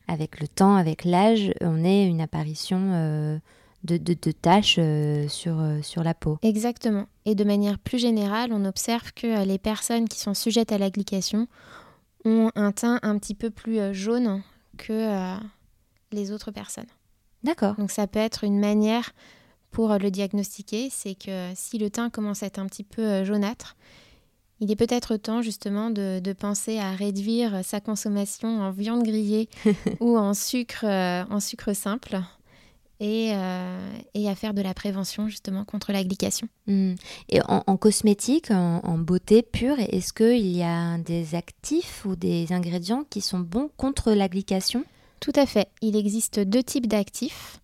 avec 0.06 0.40
le 0.40 0.46
temps, 0.46 0.76
avec 0.76 1.04
l'âge, 1.04 1.52
on 1.60 1.82
est 1.82 2.06
une 2.06 2.20
apparition 2.20 3.40
de, 3.82 3.96
de, 3.96 5.28
sur, 5.28 5.60
sur 5.82 6.04
la 6.04 6.14
peau. 6.14 6.38
Exactement. 6.42 7.06
Et 7.24 7.34
de 7.34 7.42
manière 7.42 7.80
plus 7.80 7.98
générale, 7.98 8.50
on 8.52 8.64
observe 8.64 9.12
que 9.14 9.44
les 9.44 9.58
personnes 9.58 10.08
qui 10.08 10.20
sont 10.20 10.34
sujettes 10.34 10.70
à 10.70 10.78
la 10.78 10.90
glycation 10.90 11.48
ont 12.24 12.50
un 12.54 12.72
teint 12.72 12.98
un 13.02 13.18
petit 13.18 13.34
peu 13.34 13.50
plus 13.50 13.78
euh, 13.78 13.92
jaune 13.92 14.42
que 14.78 14.92
euh, 14.92 15.36
les 16.12 16.32
autres 16.32 16.50
personnes. 16.50 16.86
D'accord. 17.42 17.74
Donc 17.76 17.90
ça 17.90 18.06
peut 18.06 18.18
être 18.18 18.44
une 18.44 18.58
manière 18.58 19.10
pour 19.70 19.92
euh, 19.92 19.98
le 19.98 20.10
diagnostiquer, 20.10 20.88
c'est 20.90 21.14
que 21.14 21.50
si 21.54 21.78
le 21.78 21.90
teint 21.90 22.10
commence 22.10 22.42
à 22.42 22.46
être 22.46 22.58
un 22.58 22.66
petit 22.66 22.84
peu 22.84 23.24
jaunâtre, 23.24 23.76
il 24.60 24.70
est 24.70 24.76
peut-être 24.76 25.16
temps 25.16 25.42
justement 25.42 25.90
de, 25.90 26.32
penser 26.34 26.78
à 26.78 26.92
réduire 26.92 27.64
sa 27.64 27.80
consommation 27.80 28.60
en 28.60 28.70
viande 28.70 29.02
grillée 29.02 29.48
ou 30.00 30.16
en 30.16 30.34
sucre, 30.34 30.84
en 30.84 31.40
sucre 31.40 31.72
simple 31.72 32.20
et, 33.02 33.32
et, 34.14 34.28
à 34.28 34.34
faire 34.34 34.54
de 34.54 34.62
la 34.62 34.74
prévention 34.74 35.28
justement 35.28 35.64
contre 35.64 35.92
la 35.92 36.04
glycation. 36.04 36.48
Hmm. 36.66 36.94
Et 37.28 37.40
en, 37.46 37.76
cosmétique, 37.76 38.50
en, 38.50 38.96
beauté 38.98 39.42
pure, 39.42 39.78
est-ce 39.78 40.12
qu'il 40.12 40.46
y 40.46 40.62
a 40.62 40.98
des 40.98 41.34
actifs 41.34 42.04
ou 42.04 42.14
des 42.14 42.52
ingrédients 42.52 43.04
qui 43.10 43.20
sont 43.20 43.40
bons 43.40 43.70
contre 43.76 44.12
la 44.12 44.28
glycation? 44.28 44.84
Tout 45.20 45.32
à 45.34 45.46
fait. 45.46 45.68
Il 45.82 45.96
existe 45.96 46.38
deux 46.38 46.62
types 46.62 46.86
d'actifs. 46.86 47.60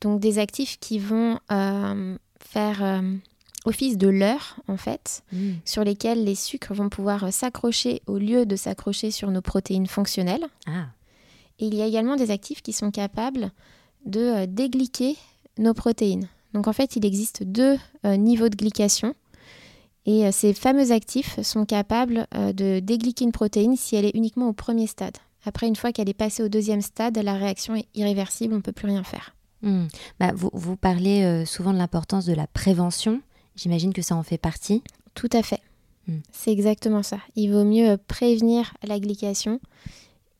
Donc 0.00 0.20
des 0.20 0.40
actifs 0.40 0.78
qui 0.80 0.98
vont 0.98 1.38
faire 1.48 3.02
office 3.64 3.96
de 3.96 4.08
leurre, 4.08 4.56
en 4.68 4.76
fait, 4.76 5.22
hmm. 5.32 5.52
sur 5.64 5.84
lesquels 5.84 6.24
les 6.24 6.34
sucres 6.34 6.74
vont 6.74 6.88
pouvoir 6.88 7.32
s'accrocher 7.32 8.02
au 8.06 8.18
lieu 8.18 8.46
de 8.46 8.56
s'accrocher 8.56 9.10
sur 9.10 9.30
nos 9.30 9.42
protéines 9.42 9.86
fonctionnelles. 9.86 10.46
Ah. 10.66 10.86
Et 11.58 11.66
il 11.66 11.74
y 11.74 11.82
a 11.82 11.86
également 11.86 12.16
des 12.16 12.30
actifs 12.30 12.62
qui 12.62 12.72
sont 12.72 12.90
capables 12.90 13.52
de 14.04 14.20
euh, 14.20 14.46
déglyquer 14.46 15.16
nos 15.58 15.74
protéines. 15.74 16.28
Donc 16.54 16.68
en 16.68 16.72
fait, 16.72 16.96
il 16.96 17.04
existe 17.04 17.42
deux 17.42 17.78
euh, 18.04 18.16
niveaux 18.16 18.48
de 18.48 18.56
glycation. 18.56 19.14
Et 20.04 20.26
euh, 20.26 20.32
ces 20.32 20.52
fameux 20.52 20.90
actifs 20.92 21.40
sont 21.42 21.64
capables 21.64 22.26
de 22.32 22.80
déglyquer 22.80 23.24
une 23.24 23.32
protéine 23.32 23.76
si 23.76 23.96
elle 23.96 24.04
est 24.04 24.14
uniquement 24.14 24.48
au 24.48 24.52
premier 24.52 24.86
stade. 24.86 25.16
Après, 25.44 25.66
une 25.66 25.76
fois 25.76 25.92
qu'elle 25.92 26.08
est 26.08 26.14
passée 26.14 26.42
au 26.42 26.48
deuxième 26.48 26.82
stade, 26.82 27.18
la 27.18 27.34
réaction 27.34 27.74
est 27.74 27.86
irréversible, 27.94 28.54
on 28.54 28.58
ne 28.58 28.62
peut 28.62 28.72
plus 28.72 28.86
rien 28.86 29.02
faire. 29.02 29.34
Hmm. 29.62 29.86
Bah, 30.18 30.32
vous, 30.34 30.50
vous, 30.52 30.76
parlez 30.76 31.44
souvent 31.46 31.72
de 31.72 31.78
l'importance 31.78 32.26
de 32.26 32.32
la 32.32 32.46
prévention. 32.46 33.20
J'imagine 33.56 33.92
que 33.92 34.02
ça 34.02 34.14
en 34.16 34.22
fait 34.22 34.38
partie. 34.38 34.82
Tout 35.14 35.30
à 35.32 35.42
fait. 35.42 35.60
Hmm. 36.06 36.18
C'est 36.32 36.52
exactement 36.52 37.02
ça. 37.02 37.18
Il 37.34 37.52
vaut 37.52 37.64
mieux 37.64 37.96
prévenir 37.96 38.74
la 38.84 38.98
glycation 39.00 39.60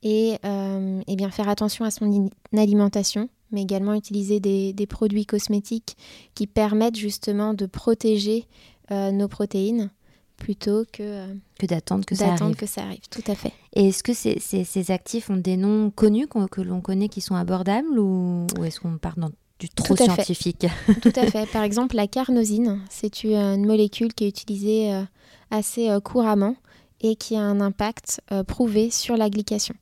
et, 0.03 0.37
euh, 0.45 1.01
bien 1.07 1.31
faire 1.31 1.49
attention 1.49 1.85
à 1.85 1.91
son 1.91 2.29
alimentation, 2.55 3.29
mais 3.53 3.61
également 3.61 3.93
utiliser 3.93 4.39
des, 4.39 4.87
produits 4.87 5.25
cosmétiques 5.25 5.95
qui 6.35 6.47
permettent 6.47 6.97
justement 6.97 7.53
de 7.53 7.65
protéger 7.65 8.47
euh, 8.91 9.11
nos 9.11 9.27
protéines 9.27 9.89
plutôt 10.37 10.83
que, 10.91 11.03
euh, 11.03 11.33
que 11.57 11.65
d'attendre 11.65 12.05
que, 12.05 12.15
ça 12.15 12.33
arrive. 12.33 12.55
que 12.55 12.65
ça 12.65 12.81
arrive. 12.81 13.07
Tout 13.09 13.23
à 13.27 13.35
fait. 13.35 13.53
Et 13.73 13.89
est-ce 13.89 14.03
que 14.03 14.13
ces, 14.13 14.39
ces, 14.39 14.91
actifs 14.91 15.29
ont 15.29 15.37
des 15.37 15.55
noms 15.55 15.89
connus 15.89 16.27
que 16.27 16.61
l'on 16.61 16.81
connaît 16.81 17.07
qui 17.07 17.21
sont 17.21 17.35
abordables 17.35 17.97
ou, 17.97 18.45
ou 18.59 18.63
est-ce 18.65 18.81
qu'on 18.81 18.97
part 18.97 19.17
dans 19.17 19.29
trop 19.69 19.95
scientifique. 19.95 20.65
Tout 21.01 21.13
à 21.15 21.25
fait. 21.29 21.45
Par 21.51 21.63
exemple, 21.63 21.95
la 21.95 22.07
carnosine, 22.07 22.81
c'est 22.89 23.23
une 23.23 23.65
molécule 23.65 24.13
qui 24.13 24.25
est 24.25 24.29
utilisée 24.29 24.93
euh, 24.93 25.03
assez 25.51 25.89
euh, 25.89 25.99
couramment 25.99 26.55
et 27.01 27.15
qui 27.15 27.35
a 27.35 27.41
un 27.41 27.61
impact 27.61 28.21
euh, 28.31 28.43
prouvé 28.43 28.89
sur 28.89 29.17
la 29.17 29.29
glycation. 29.29 29.75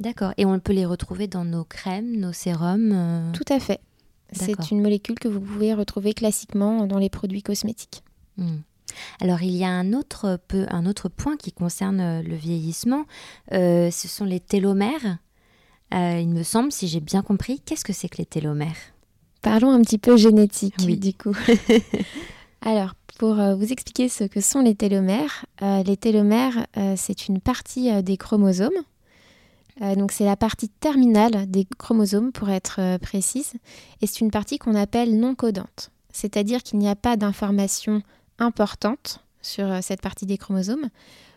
D'accord. 0.00 0.32
Et 0.36 0.44
on 0.44 0.58
peut 0.58 0.72
les 0.72 0.86
retrouver 0.86 1.26
dans 1.26 1.44
nos 1.44 1.64
crèmes, 1.64 2.16
nos 2.16 2.32
sérums 2.32 3.32
Tout 3.32 3.52
à 3.52 3.60
fait. 3.60 3.80
C'est 4.32 4.70
une 4.70 4.82
molécule 4.82 5.18
que 5.18 5.28
vous 5.28 5.40
pouvez 5.40 5.72
retrouver 5.72 6.12
classiquement 6.12 6.86
dans 6.86 6.98
les 6.98 7.08
produits 7.08 7.42
cosmétiques. 7.42 8.02
Hmm. 8.36 8.58
Alors 9.20 9.42
il 9.42 9.56
y 9.56 9.64
a 9.64 9.70
un 9.70 9.92
autre, 9.92 10.38
peu, 10.48 10.66
un 10.70 10.86
autre 10.86 11.08
point 11.08 11.36
qui 11.36 11.52
concerne 11.52 12.20
le 12.20 12.34
vieillissement, 12.36 13.04
ce 13.50 13.90
sont 13.90 14.24
les 14.24 14.40
télomères. 14.40 15.18
il 15.92 16.28
me 16.28 16.42
semble, 16.42 16.72
si 16.72 16.88
j'ai 16.88 17.00
bien 17.00 17.22
compris, 17.22 17.60
qu'est-ce 17.60 17.84
que 17.84 17.92
c'est 17.92 18.08
que 18.08 18.18
les 18.18 18.26
télomères? 18.26 18.76
Parlons 19.42 19.70
un 19.70 19.80
petit 19.82 19.98
peu 19.98 20.16
génétique, 20.16 20.74
oui. 20.84 20.96
du 20.96 21.14
coup. 21.14 21.36
Alors, 22.62 22.94
pour 23.18 23.38
euh, 23.38 23.54
vous 23.54 23.72
expliquer 23.72 24.08
ce 24.08 24.24
que 24.24 24.40
sont 24.40 24.60
les 24.60 24.74
télomères, 24.74 25.46
euh, 25.62 25.82
les 25.82 25.96
télomères, 25.96 26.66
euh, 26.76 26.94
c'est 26.96 27.28
une 27.28 27.40
partie 27.40 28.02
des 28.02 28.16
chromosomes. 28.16 28.70
Donc, 29.80 30.12
c'est 30.12 30.24
la 30.24 30.36
partie 30.36 30.68
terminale 30.68 31.48
des 31.48 31.64
chromosomes, 31.78 32.32
pour 32.32 32.50
être 32.50 32.98
précise. 32.98 33.52
Et 34.00 34.06
c'est 34.06 34.20
une 34.20 34.30
partie 34.30 34.58
qu'on 34.58 34.74
appelle 34.74 35.18
non 35.18 35.34
codante. 35.34 35.90
C'est-à-dire 36.12 36.62
qu'il 36.62 36.78
n'y 36.78 36.88
a 36.88 36.96
pas 36.96 37.16
d'informations 37.16 38.02
importantes 38.38 39.24
sur 39.40 39.82
cette 39.82 40.00
partie 40.00 40.26
des 40.26 40.36
chromosomes. 40.36 40.88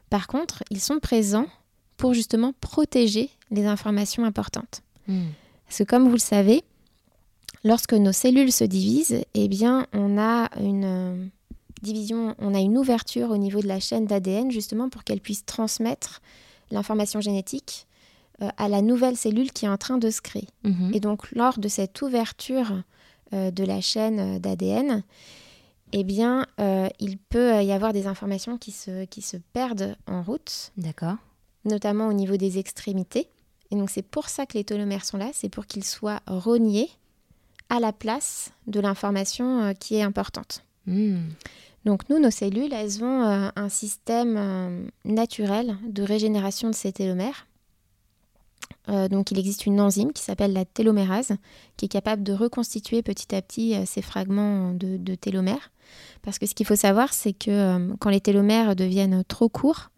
Par 0.10 0.27
contre, 0.27 0.63
ils 0.71 0.81
sont 0.81 1.00
présents 1.00 1.45
pour 1.98 2.13
justement 2.13 2.53
protéger 2.62 3.29
les 3.51 3.65
informations 3.65 4.24
importantes. 4.24 4.81
Hmm. 5.07 5.27
Parce 5.67 5.77
que 5.79 5.83
comme 5.83 6.05
vous 6.05 6.13
le 6.13 6.19
savez, 6.19 6.63
Lorsque 7.63 7.93
nos 7.93 8.12
cellules 8.12 8.51
se 8.51 8.63
divisent, 8.63 9.24
eh 9.36 9.48
bien, 9.48 9.86
on 9.93 10.17
a 10.17 10.50
une 10.60 10.86
euh, 10.86 11.25
division, 11.83 12.36
on 12.39 12.55
a 12.55 12.60
une 12.60 12.77
ouverture 12.77 13.29
au 13.29 13.38
niveau 13.38 13.62
de 13.62 13.67
la 13.67 13.79
chaîne 13.79 14.05
d'ADN 14.05 14.50
justement 14.50 14.89
pour 14.89 15.03
qu'elle 15.03 15.19
puisse 15.19 15.45
transmettre 15.45 16.21
l'information 16.71 17.21
génétique 17.21 17.86
euh, 17.86 17.90
à 18.57 18.67
la 18.67 18.81
nouvelle 18.81 19.17
cellule 19.17 19.51
qui 19.51 19.65
est 19.65 19.69
en 19.69 19.77
train 19.77 19.98
de 19.98 20.10
se 20.10 20.21
créer. 20.21 20.48
Mhm. 20.63 20.91
Et 20.93 21.00
donc, 21.00 21.31
lors 21.31 21.60
de 21.60 21.67
cette 21.67 22.01
ouverture 22.01 22.81
euh, 23.33 23.51
de 23.51 23.63
la 23.63 23.81
chaîne 23.81 24.39
d'ADN, 24.39 25.03
eh 25.93 26.03
bien, 26.03 26.45
il 27.00 27.17
peut 27.17 27.62
y 27.63 27.74
avoir 27.74 27.91
des 27.91 28.07
informations 28.07 28.57
qui 28.57 28.71
se, 28.71 29.03
qui 29.05 29.21
se 29.21 29.36
perdent 29.51 29.98
en 30.07 30.24
route. 30.24 30.71
D'accord. 30.77 31.17
Notamment 31.65 32.07
au 32.07 32.13
niveau 32.13 32.38
des 32.38 32.60
extrémités. 32.60 33.27
Et 33.71 33.75
donc, 33.75 33.89
c'est 33.89 34.01
pour 34.01 34.29
ça 34.29 34.45
que 34.45 34.57
les 34.57 34.63
télomères 34.63 35.03
sont 35.03 35.17
là, 35.17 35.31
c'est 35.33 35.50
pour 35.50 35.65
qu'ils 35.65 35.83
soient 35.83 36.21
rognés 36.27 36.89
à 37.71 37.79
la 37.79 37.93
place 37.93 38.51
de 38.67 38.79
l'information 38.79 39.62
euh, 39.62 39.74
qui 39.74 39.95
est 39.95 40.01
importante. 40.01 40.63
Hmm. 40.86 41.29
Donc 41.86 42.07
nous, 42.10 42.19
nos 42.19 42.29
cellules, 42.29 42.74
elles 42.74 43.03
ont 43.03 43.24
euh, 43.24 43.50
un 43.55 43.69
système 43.69 44.36
euh, 44.38 44.86
naturel 45.05 45.77
de 45.88 46.03
régénération 46.03 46.69
de 46.69 46.75
ces 46.75 46.91
télomères. 46.91 47.48
Donc 49.10 49.31
il 49.31 49.39
existe 49.39 49.65
une 49.65 49.79
enzyme 49.79 50.12
qui 50.12 50.21
s'appelle 50.21 50.53
la 50.53 50.65
télomérase, 50.65 51.33
qui 51.77 51.86
est 51.86 51.89
capable 51.89 52.24
de 52.24 52.33
reconstituer 52.33 53.01
petit 53.01 53.33
à 53.33 53.41
petit 53.41 53.75
ces 53.86 54.01
fragments 54.01 54.74
de, 54.74 54.98
de, 54.98 55.15
télomères. 55.15 55.71
Parce 56.21 56.39
que 56.39 56.45
ce 56.45 56.53
qu'il 56.53 56.65
faut 56.65 56.75
savoir, 56.75 57.13
c'est 57.13 57.33
que 57.33 57.93
quand 58.00 58.10
les 58.10 58.21
télomères 58.21 58.75
deviennent 58.75 59.24
trop 59.24 59.50
courts, 59.50 59.91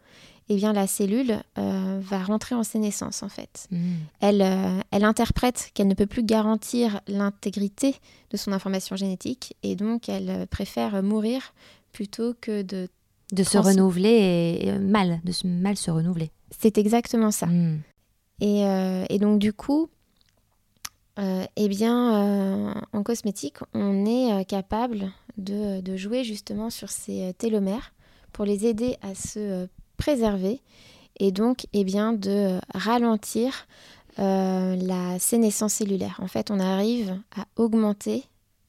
eh 0.50 0.56
bien, 0.56 0.74
la 0.74 0.88
cellule 0.88 1.42
euh, 1.58 2.00
va 2.02 2.24
rentrer 2.24 2.56
en 2.56 2.64
sénescence, 2.64 3.24
en 3.24 3.30
fait. 3.30 3.68
Hmm. 3.72 3.94
Elle, 4.20 4.42
euh, 4.42 4.80
elle 4.92 5.06
interprète 5.06 5.72
qu'elle 5.74 5.88
ne 5.88 5.94
peut 5.94 6.06
plus 6.06 6.24
garantir 6.24 7.00
l'intégrité 7.08 7.96
de 8.30 8.38
son 8.38 8.52
information 8.52 8.96
génétique 8.96 9.56
et 9.64 9.76
donc 9.76 10.10
elle 10.10 10.30
euh, 10.30 10.46
préfère 10.46 11.02
mourir 11.02 11.54
plutôt 11.92 12.34
que 12.40 12.62
de... 12.62 12.90
De 13.32 13.44
se 13.44 13.58
renouveler 13.58 14.60
et, 14.62 14.78
mal, 14.80 15.22
de 15.24 15.48
mal 15.48 15.76
se 15.76 15.90
renouveler. 15.90 16.30
C'est 16.60 16.78
exactement 16.78 17.32
ça. 17.32 17.48
Hmm. 17.48 17.80
Et, 18.46 18.64
et, 19.10 19.20
donc, 19.20 19.40
du 19.40 19.54
coup, 19.54 19.90
eh 21.18 21.68
bien, 21.70 22.76
en 22.92 23.04
cosmétique, 23.04 23.60
on 23.74 24.06
est 24.06 24.44
capable 24.44 25.14
de, 25.38 25.96
jouer 25.96 26.24
justement 26.24 26.70
sur 26.70 26.90
ces 26.90 27.34
télomères 27.38 27.94
pour 28.34 28.46
les 28.46 28.66
aider 28.66 28.98
à 29.02 29.16
se 29.16 29.68
préserver 29.98 30.60
et 31.20 31.32
donc 31.32 31.68
eh 31.74 31.84
bien, 31.84 32.14
de 32.14 32.60
ralentir 32.74 33.68
euh, 34.20 34.76
la 34.76 35.20
sénescence 35.20 35.74
cellulaire. 35.74 36.20
En 36.22 36.28
fait, 36.28 36.52
on 36.52 36.60
arrive 36.60 37.20
à 37.36 37.46
augmenter 37.56 38.24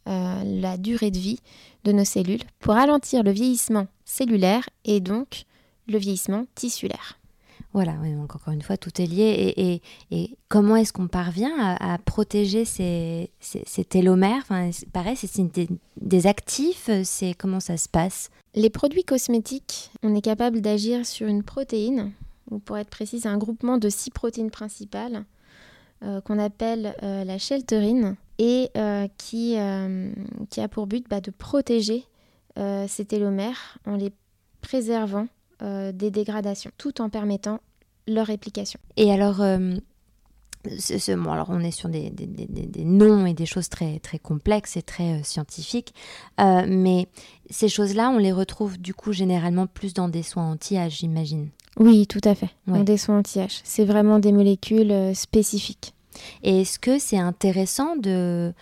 euh, 0.08 0.42
la 0.44 0.76
durée 0.76 1.10
de 1.10 1.18
vie 1.18 1.40
de 1.84 1.92
nos 1.92 2.04
cellules 2.04 2.42
pour 2.60 2.74
ralentir 2.74 3.22
le 3.22 3.30
vieillissement 3.30 3.86
cellulaire 4.04 4.68
et 4.84 5.00
donc 5.00 5.44
le 5.88 5.98
vieillissement 5.98 6.46
tissulaire. 6.54 7.18
Voilà, 7.74 7.94
donc 7.94 8.36
encore 8.36 8.54
une 8.54 8.62
fois, 8.62 8.76
tout 8.76 9.02
est 9.02 9.06
lié. 9.06 9.82
Et, 10.10 10.36
comment 10.48 10.76
est-ce 10.76 10.92
qu'on 10.92 11.08
parvient 11.08 11.52
à, 11.58 11.98
protéger 11.98 12.64
ces, 12.64 13.30
ces, 13.40 13.84
télomères? 13.84 14.42
Enfin, 14.42 14.70
Pareil, 14.92 15.16
c'est 15.16 15.42
des, 16.00 16.26
actifs, 16.28 16.88
c'est 17.02 17.34
comment 17.34 17.58
ça 17.58 17.76
se 17.76 17.88
passe? 17.88 18.30
Les 18.54 18.70
produits 18.70 19.02
cosmétiques, 19.02 19.90
on 20.04 20.14
est 20.14 20.20
capable 20.20 20.60
d'agir 20.60 21.04
sur 21.04 21.26
une 21.26 21.42
protéine, 21.42 22.12
ou 22.52 22.60
pour 22.60 22.78
être 22.78 22.90
précise, 22.90 23.26
un 23.26 23.38
groupement 23.38 23.76
de 23.76 23.88
six 23.88 24.10
protéines 24.10 24.52
principales 24.52 25.24
euh, 26.04 26.20
qu'on 26.20 26.38
appelle 26.38 26.94
euh, 27.02 27.24
la 27.24 27.38
shelterine 27.38 28.14
et 28.38 28.68
euh, 28.76 29.08
qui, 29.18 29.56
qui 30.50 30.60
a 30.60 30.68
pour 30.68 30.86
but 30.86 31.06
bah, 31.10 31.20
de 31.20 31.32
protéger 31.32 32.04
ces 32.86 33.04
télomères 33.04 33.78
en 33.84 33.96
les 33.96 34.12
préservant 34.60 35.26
euh, 35.62 35.92
des 35.92 36.10
dégradations, 36.10 36.70
tout 36.78 37.00
en 37.00 37.08
permettant 37.08 37.60
leur 38.06 38.26
réplication. 38.26 38.80
Et 38.96 39.12
alors, 39.12 39.40
euh, 39.40 39.74
alors 41.08 41.46
on 41.50 41.60
est 41.60 41.70
sur 41.70 41.88
des, 41.88 42.12
noms 42.78 43.26
et 43.26 43.34
des 43.34 43.46
choses 43.46 43.68
très, 43.68 43.98
très 43.98 44.18
complexes 44.18 44.76
et 44.76 44.82
très 44.82 45.20
euh, 45.20 45.22
scientifiques, 45.22 45.94
mais 46.38 47.08
ces 47.50 47.68
choses-là, 47.68 48.10
on 48.10 48.18
les 48.18 48.32
retrouve 48.32 48.78
du 48.78 48.94
coup 48.94 49.12
généralement 49.12 49.66
plus 49.66 49.94
dans 49.94 50.08
des 50.08 50.22
soins 50.22 50.50
anti-âge, 50.50 50.98
j'imagine. 50.98 51.48
Oui, 51.78 52.06
tout 52.06 52.20
à 52.24 52.34
fait, 52.34 52.50
dans 52.66 52.84
des 52.84 52.96
soins 52.96 53.18
anti-âge. 53.18 53.60
C'est 53.64 53.84
vraiment 53.84 54.18
des 54.18 54.32
molécules 54.32 55.14
spécifiques. 55.14 55.94
Et 56.44 56.60
est-ce 56.60 56.78
que 56.78 56.98
c'est 56.98 57.18
intéressant 57.18 57.96
de 57.96 58.52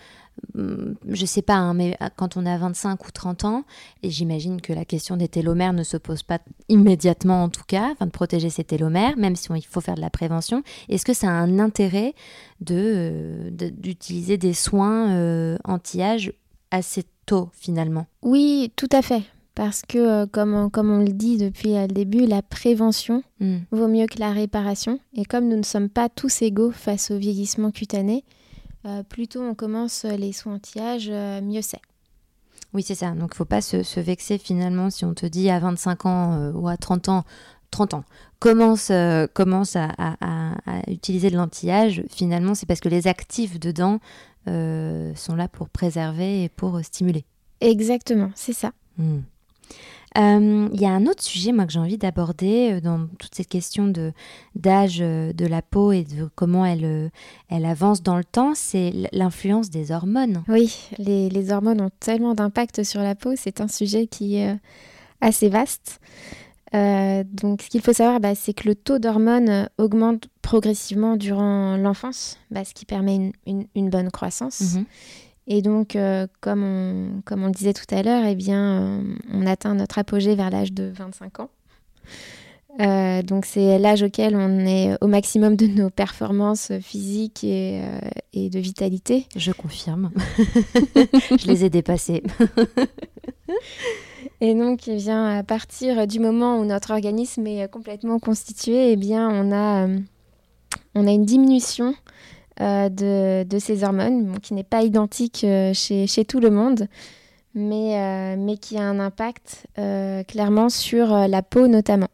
je 0.55 1.25
sais 1.25 1.41
pas, 1.41 1.55
hein, 1.55 1.73
mais 1.73 1.97
quand 2.15 2.37
on 2.37 2.45
a 2.45 2.57
25 2.57 3.05
ou 3.07 3.11
30 3.11 3.45
ans, 3.45 3.63
et 4.01 4.09
j'imagine 4.09 4.61
que 4.61 4.73
la 4.73 4.85
question 4.85 5.17
des 5.17 5.27
télomères 5.27 5.73
ne 5.73 5.83
se 5.83 5.97
pose 5.97 6.23
pas 6.23 6.39
immédiatement 6.69 7.43
en 7.43 7.49
tout 7.49 7.63
cas, 7.67 7.91
enfin 7.91 8.05
de 8.05 8.11
protéger 8.11 8.49
ses 8.49 8.63
télomères, 8.63 9.17
même 9.17 9.35
si 9.35 9.49
il 9.55 9.65
faut 9.65 9.81
faire 9.81 9.95
de 9.95 10.01
la 10.01 10.09
prévention, 10.09 10.63
est-ce 10.89 11.05
que 11.05 11.13
ça 11.13 11.27
a 11.27 11.31
un 11.31 11.59
intérêt 11.59 12.13
d'utiliser 12.61 13.51
de, 13.51 13.69
d'utiliser 13.69 14.37
des 14.37 14.53
soins 14.53 15.57
anti-âge 15.63 16.33
assez 16.71 17.03
tôt 17.25 17.49
finalement? 17.53 18.05
Oui, 18.21 18.71
tout 18.75 18.89
à 18.91 19.01
fait. 19.01 19.23
Parce 19.55 19.83
que, 19.87 19.97
euh, 19.97 20.25
comme, 20.25 20.71
comme 20.71 20.89
on 20.89 20.99
le 20.99 21.13
dit 21.13 21.37
depuis 21.37 21.73
le 21.73 21.87
début, 21.87 22.25
la 22.25 22.41
prévention 22.41 23.23
hmm. 23.39 23.57
vaut 23.71 23.87
mieux 23.87 24.07
que 24.07 24.19
la 24.19 24.31
réparation. 24.31 24.99
Et 25.15 25.25
comme 25.25 25.47
nous 25.47 25.57
ne 25.57 25.63
sommes 25.63 25.89
pas 25.89 26.09
tous 26.09 26.41
égaux 26.41 26.71
face 26.71 27.11
au 27.11 27.17
vieillissement 27.17 27.71
cutané, 27.71 28.23
euh, 28.85 29.03
plus 29.03 29.27
tôt 29.27 29.41
on 29.41 29.55
commence 29.55 30.03
les 30.05 30.33
soins 30.33 30.55
anti-âge, 30.55 31.07
euh, 31.09 31.41
mieux 31.41 31.61
c'est. 31.61 31.81
Oui, 32.73 32.81
c'est 32.81 32.95
ça. 32.95 33.11
Donc, 33.11 33.29
il 33.31 33.33
ne 33.33 33.35
faut 33.35 33.45
pas 33.45 33.61
se, 33.61 33.99
vexer 33.99 34.37
finalement 34.37 34.89
si 34.89 35.05
on 35.05 35.13
te 35.13 35.27
dit 35.27 35.49
à 35.49 35.59
25 35.59 36.05
ans 36.07 36.51
ou 36.55 36.67
à 36.67 36.75
30 36.75 37.09
ans, 37.09 37.23
30 37.69 37.93
ans, 37.93 38.03
commence, 38.39 38.91
commence 39.33 39.75
à, 39.75 39.89
utiliser 40.87 41.29
de 41.29 41.37
l'anti-âge. 41.37 42.03
Finalement, 42.09 42.55
c'est 42.55 42.65
parce 42.65 42.79
que 42.79 42.89
les 42.89 43.05
actifs 43.05 43.59
dedans 43.59 43.99
sont 44.47 45.35
là 45.35 45.47
pour 45.47 45.69
préserver 45.69 46.45
et 46.45 46.49
pour 46.49 46.83
stimuler. 46.83 47.25
Exactement, 47.61 48.31
c'est 48.33 48.53
ça. 48.53 48.71
Hmm. 48.97 49.19
Euh, 50.17 50.69
il 50.71 50.79
y 50.79 50.85
a 50.85 50.91
un 50.91 51.07
autre 51.07 51.23
sujet, 51.23 51.51
moi, 51.51 51.65
que 51.65 51.71
j'ai 51.71 51.79
envie 51.79 51.97
d'aborder 51.97 52.73
euh, 52.73 52.81
dans 52.81 53.07
toute 53.17 53.33
cette 53.33 53.47
question 53.47 53.87
de 53.87 54.11
d'âge 54.55 54.99
euh, 55.01 55.33
de 55.33 55.45
la 55.45 55.61
peau 55.61 55.91
et 55.91 56.03
de 56.03 56.29
comment 56.35 56.65
elle, 56.65 57.11
elle 57.49 57.65
avance 57.65 58.03
dans 58.03 58.17
le 58.17 58.23
temps, 58.23 58.53
c'est 58.55 58.93
l'influence 59.11 59.69
des 59.69 59.91
hormones. 59.91 60.43
Oui, 60.47 60.75
les, 60.97 61.29
les 61.29 61.51
hormones 61.51 61.81
ont 61.81 61.91
tellement 61.99 62.35
d'impact 62.35 62.83
sur 62.83 63.01
la 63.01 63.15
peau, 63.15 63.33
c'est 63.35 63.61
un 63.61 63.67
sujet 63.67 64.07
qui 64.07 64.35
est 64.35 64.55
assez 65.21 65.49
vaste. 65.49 65.99
donc, 66.73 67.61
ce 67.61 67.69
qu'il 67.69 67.81
faut 67.81 67.93
savoir, 67.93 68.19
bah, 68.19 68.35
c'est 68.35 68.53
que 68.53 68.67
le 68.67 68.75
taux 68.75 68.99
d'hormones 68.99 69.67
augmente 69.77 70.27
progressivement 70.41 71.15
durant 71.15 71.77
l'enfance, 71.77 72.37
bah, 72.51 72.63
ce 72.65 72.73
qui 72.73 72.85
permet 72.85 73.31
une, 73.47 73.65
une, 73.75 73.89
bonne 73.89 74.11
croissance. 74.11 74.75
Mhm. 74.75 74.85
Et 75.47 75.61
donc, 75.61 75.95
euh, 75.95 76.27
comme, 76.39 76.63
on, 76.63 77.21
comme 77.25 77.43
on 77.43 77.47
le 77.47 77.51
disait 77.51 77.73
tout 77.73 77.93
à 77.93 78.01
l'heure, 78.01 78.23
eh 78.25 78.35
bien, 78.35 78.81
euh, 78.81 79.15
on 79.31 79.45
atteint 79.45 79.73
notre 79.75 79.99
apogée 79.99 80.35
vers 80.35 80.49
l'âge 80.49 80.71
de 80.71 80.91
25 80.95 81.41
ans. 81.41 81.49
Euh, 82.79 83.21
donc, 83.21 83.45
c'est 83.45 83.77
l'âge 83.77 84.03
auquel 84.03 84.35
on 84.35 84.59
est 84.59 84.95
au 85.01 85.07
maximum 85.07 85.55
de 85.55 85.67
nos 85.67 85.89
performances 85.89 86.71
physiques 86.79 87.43
et, 87.43 87.81
et 88.31 88.49
de 88.49 88.59
vitalité. 88.59 89.27
Je 89.35 89.51
confirme. 89.51 90.11
Je 91.37 91.45
les 91.45 91.65
ai 91.65 91.69
dépassées. 91.69 92.23
et 94.41 94.55
donc, 94.55 94.87
eh 94.87 94.95
bien, 94.95 95.37
à 95.37 95.43
partir 95.43 96.07
du 96.07 96.19
moment 96.19 96.57
où 96.57 96.65
notre 96.65 96.91
organisme 96.91 97.45
est 97.45 97.69
complètement 97.69 98.17
constitué, 98.17 98.93
eh 98.93 98.95
bien, 98.95 99.29
on 99.29 99.51
a, 99.51 99.87
on 100.95 101.05
a 101.05 101.11
une 101.11 101.25
diminution 101.25 101.93
euh, 102.61 103.43
de, 103.45 103.59
ces 103.59 103.83
hormones, 103.83 104.39
qui 104.39 104.53
n'est 104.53 104.63
pas 104.63 104.83
identique 104.83 105.43
euh, 105.43 105.73
chez, 105.73 106.25
tout 106.25 106.39
le 106.39 106.51
monde, 106.51 106.87
mais, 107.55 107.97
euh, 107.97 108.35
mais 108.37 108.57
qui 108.57 108.77
a 108.77 108.83
un 108.83 108.99
impact 108.99 109.67
clairement 110.27 110.69
sur 110.69 111.07
la 111.27 111.41
peau 111.41 111.67
notamment. 111.67 112.09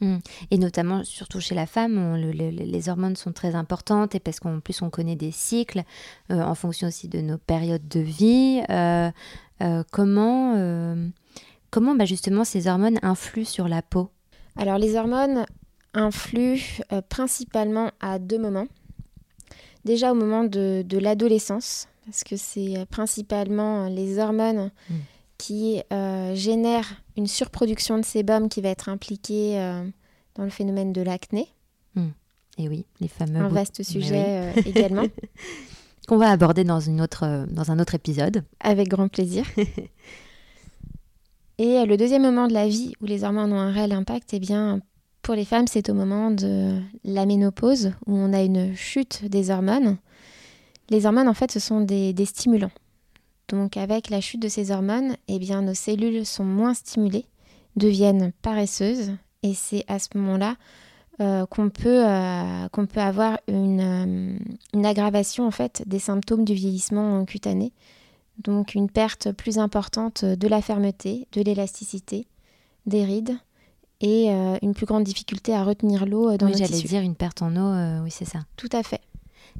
Mmh. 0.00 0.16
Et 0.50 0.58
notamment, 0.58 1.04
surtout 1.04 1.38
chez 1.38 1.54
la 1.54 1.66
femme, 1.66 2.16
les 2.16 2.88
hormones 2.88 3.14
sont 3.14 3.32
très 3.32 3.54
importantes 3.54 4.14
et 4.14 4.20
parce 4.20 4.40
qu'en 4.40 4.58
plus 4.60 4.82
on 4.82 4.90
connaît 4.90 5.16
des 5.16 5.30
cycles 5.30 5.82
en 6.28 6.54
fonction 6.54 6.88
aussi 6.88 7.08
de 7.08 7.20
nos 7.20 7.38
périodes 7.38 7.86
de 7.88 8.00
vie. 8.00 8.62
comment 9.90 10.96
comment 11.70 11.94
bah, 11.94 12.04
justement 12.04 12.44
ces 12.44 12.66
hormones 12.66 12.98
influent 13.02 13.44
sur 13.44 13.68
la 13.68 13.82
peau? 13.82 14.10
Alors 14.56 14.78
les 14.78 14.96
hormones 14.96 15.46
influent 15.94 16.82
principalement 17.08 17.90
à 18.00 18.18
deux 18.18 18.38
moments 18.38 18.66
déjà 19.84 20.12
au 20.12 20.14
moment 20.14 20.44
de, 20.44 20.98
l'adolescence, 20.98 21.88
parce 22.04 22.24
que 22.24 22.36
c'est 22.36 22.76
euh, 22.76 22.84
principalement 22.86 23.88
les 23.88 24.18
hormones 24.18 24.70
mm. 24.90 24.94
qui 25.38 25.82
euh, 25.92 26.34
génèrent 26.34 27.02
une 27.16 27.26
surproduction 27.26 27.98
de 27.98 28.04
sébum 28.04 28.48
qui 28.48 28.60
va 28.60 28.70
être 28.70 28.88
impliquée 28.88 29.58
euh, 29.58 29.84
dans 30.34 30.44
le 30.44 30.50
phénomène 30.50 30.92
de 30.92 31.02
l'acné. 31.02 31.48
Mm. 31.94 32.08
Et 32.58 32.68
oui, 32.68 32.84
les 33.00 33.08
fameux. 33.08 33.40
Un 33.40 33.48
vaste 33.48 33.82
sujet 33.82 34.52
également. 34.66 35.06
Qu'on 36.08 36.18
va 36.18 36.30
aborder 36.30 36.64
dans, 36.64 36.80
une 36.80 37.00
autre, 37.00 37.46
dans 37.50 37.70
un 37.70 37.78
autre 37.78 37.94
épisode. 37.94 38.44
Avec 38.60 38.88
grand 38.88 39.08
plaisir. 39.08 39.46
Et 41.58 41.86
le 41.86 41.96
deuxième 41.96 42.22
moment 42.22 42.48
de 42.48 42.52
la 42.52 42.66
vie 42.66 42.92
où 43.00 43.06
les 43.06 43.22
hormones 43.22 43.52
ont 43.52 43.58
un 43.58 43.70
réel 43.70 43.92
impact, 43.92 44.34
eh 44.34 44.40
bien, 44.40 44.80
pour 45.22 45.34
les 45.34 45.44
femmes, 45.44 45.68
c'est 45.68 45.88
au 45.88 45.94
moment 45.94 46.30
de 46.30 46.80
la 47.04 47.26
ménopause 47.26 47.92
où 48.06 48.16
on 48.16 48.32
a 48.32 48.42
une 48.42 48.74
chute 48.74 49.24
des 49.24 49.50
hormones. 49.50 49.96
Les 50.90 51.06
hormones, 51.06 51.28
en 51.28 51.34
fait, 51.34 51.52
ce 51.52 51.60
sont 51.60 51.80
des, 51.80 52.14
stimulants. 52.26 52.72
Donc, 53.48 53.76
avec 53.76 54.10
la 54.10 54.20
chute 54.20 54.42
de 54.42 54.48
ces 54.48 54.72
hormones, 54.72 55.16
eh 55.28 55.38
bien, 55.38 55.62
nos 55.62 55.74
cellules 55.74 56.26
sont 56.26 56.44
moins 56.44 56.74
stimulées, 56.74 57.26
deviennent 57.76 58.32
paresseuses, 58.42 59.12
et 59.44 59.54
c'est 59.54 59.84
à 59.88 59.98
ce 59.98 60.08
moment-là 60.16 60.56
euh, 61.20 61.46
qu'on 61.46 61.70
peut, 61.70 62.04
euh, 62.04 62.68
qu'on 62.70 62.86
peut 62.86 63.00
avoir 63.00 63.38
une, 63.46 63.80
euh, 63.80 64.38
une, 64.74 64.86
aggravation 64.86 65.46
en 65.46 65.50
fait 65.50 65.82
des 65.86 65.98
symptômes 65.98 66.44
du 66.44 66.54
vieillissement 66.54 67.24
cutané. 67.26 67.72
Donc, 68.38 68.74
une 68.74 68.90
perte 68.90 69.30
plus 69.30 69.58
importante 69.58 70.24
de 70.24 70.48
la 70.48 70.62
fermeté, 70.62 71.28
de 71.32 71.42
l'élasticité, 71.42 72.26
des 72.86 73.04
rides 73.04 73.36
et 74.02 74.30
euh, 74.30 74.58
une 74.62 74.74
plus 74.74 74.84
grande 74.84 75.04
difficulté 75.04 75.54
à 75.54 75.62
retenir 75.62 76.06
l'eau 76.06 76.30
euh, 76.30 76.36
dans 76.36 76.46
oui, 76.46 76.54
j'allais 76.56 76.82
dire 76.82 77.02
une 77.02 77.14
perte 77.14 77.40
en 77.40 77.54
eau, 77.56 77.72
euh, 77.72 78.02
oui 78.02 78.10
c'est 78.10 78.24
ça. 78.24 78.40
Tout 78.56 78.68
à 78.72 78.82
fait. 78.82 79.00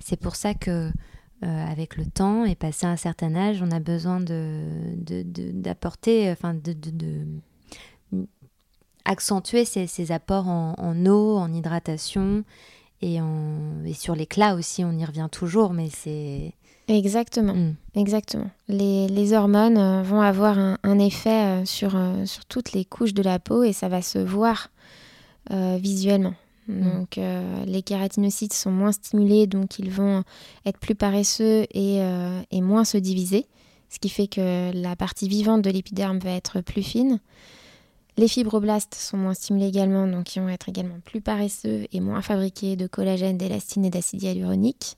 C'est 0.01 0.19
pour 0.19 0.37
ça 0.37 0.53
que 0.53 0.91
avec 1.45 1.97
le 1.97 2.07
temps 2.07 2.45
et 2.45 2.55
passé 2.55 2.87
un 2.87 2.95
certain 2.97 3.35
âge, 3.35 3.63
on 3.63 3.73
a 3.73 3.81
besoin 3.81 4.21
de 4.21 4.61
d'apporter, 5.55 6.31
enfin 6.31 6.55
de, 6.55 6.73
de, 6.73 7.27
accentuer 9.05 9.65
ces, 9.65 10.13
apports 10.13 10.47
en, 10.47 10.77
en, 10.79 11.05
eau, 11.05 11.37
en 11.37 11.53
hydratation 11.53 12.45
et, 13.01 13.21
en, 13.21 13.85
et 13.85 13.93
sur 13.93 14.15
l'éclat 14.15 14.55
aussi. 14.55 14.85
On 14.85 14.93
y 14.93 15.05
revient 15.05 15.27
toujours, 15.33 15.73
mais 15.73 15.91
c'est 15.91 16.55
Exactement, 16.89 17.55
mm. 17.55 17.75
exactement. 17.95 18.51
Les, 18.69 19.33
hormones 19.33 19.79
euh, 19.79 20.03
vont 20.03 20.21
avoir 20.21 20.59
un, 20.59 20.99
effet 20.99 21.31
euh, 21.31 21.65
sur, 21.65 21.97
euh, 21.97 22.27
sur 22.27 22.45
toutes 22.45 22.73
les 22.73 22.85
couches 22.85 23.15
de 23.15 23.23
la 23.23 23.39
peau 23.39 23.63
et 23.63 23.73
ça 23.73 23.89
va 23.89 24.03
se 24.03 24.19
voir 24.19 24.69
visuellement. 25.51 26.35
Mm. 26.69 26.83
Donc 26.83 27.21
les 27.67 27.83
kératinocytes 27.83 28.55
sont 28.55 28.71
moins 28.71 28.93
stimulés, 28.93 29.47
donc 29.47 29.79
ils 29.79 29.91
vont 29.91 30.23
être 30.65 30.79
plus 30.79 30.95
paresseux 30.95 31.67
et, 31.75 31.99
et, 32.51 32.61
moins 32.61 32.85
se 32.85 32.97
diviser, 32.97 33.47
ce 33.91 33.99
qui 33.99 34.09
fait 34.09 34.29
que 34.29 34.71
la 34.73 34.95
partie 34.97 35.29
vivante 35.29 35.61
de 35.61 35.71
l'épiderme 35.71 36.19
va 36.21 36.31
être 36.31 36.61
plus 36.61 36.85
fine. 36.85 37.19
Les 38.17 38.29
fibroblastes 38.29 38.95
sont 38.95 39.17
moins 39.17 39.35
stimulés 39.35 39.67
également, 39.67 40.07
donc 40.07 40.37
ils 40.37 40.41
vont 40.41 40.49
être 40.49 40.69
également 40.69 41.01
plus 41.05 41.21
paresseux 41.21 41.87
et 41.93 42.01
moins 42.01 42.23
fabriqués 42.23 42.77
de 42.77 42.87
collagène, 42.87 43.37
d'élastine 43.37 43.85
et 43.85 43.91
d'acide 43.91 44.23
hyaluronique. 44.23 44.97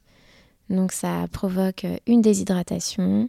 Donc 0.70 0.92
ça 0.92 1.26
provoque 1.30 1.86
une 2.06 2.22
déshydratation, 2.22 3.28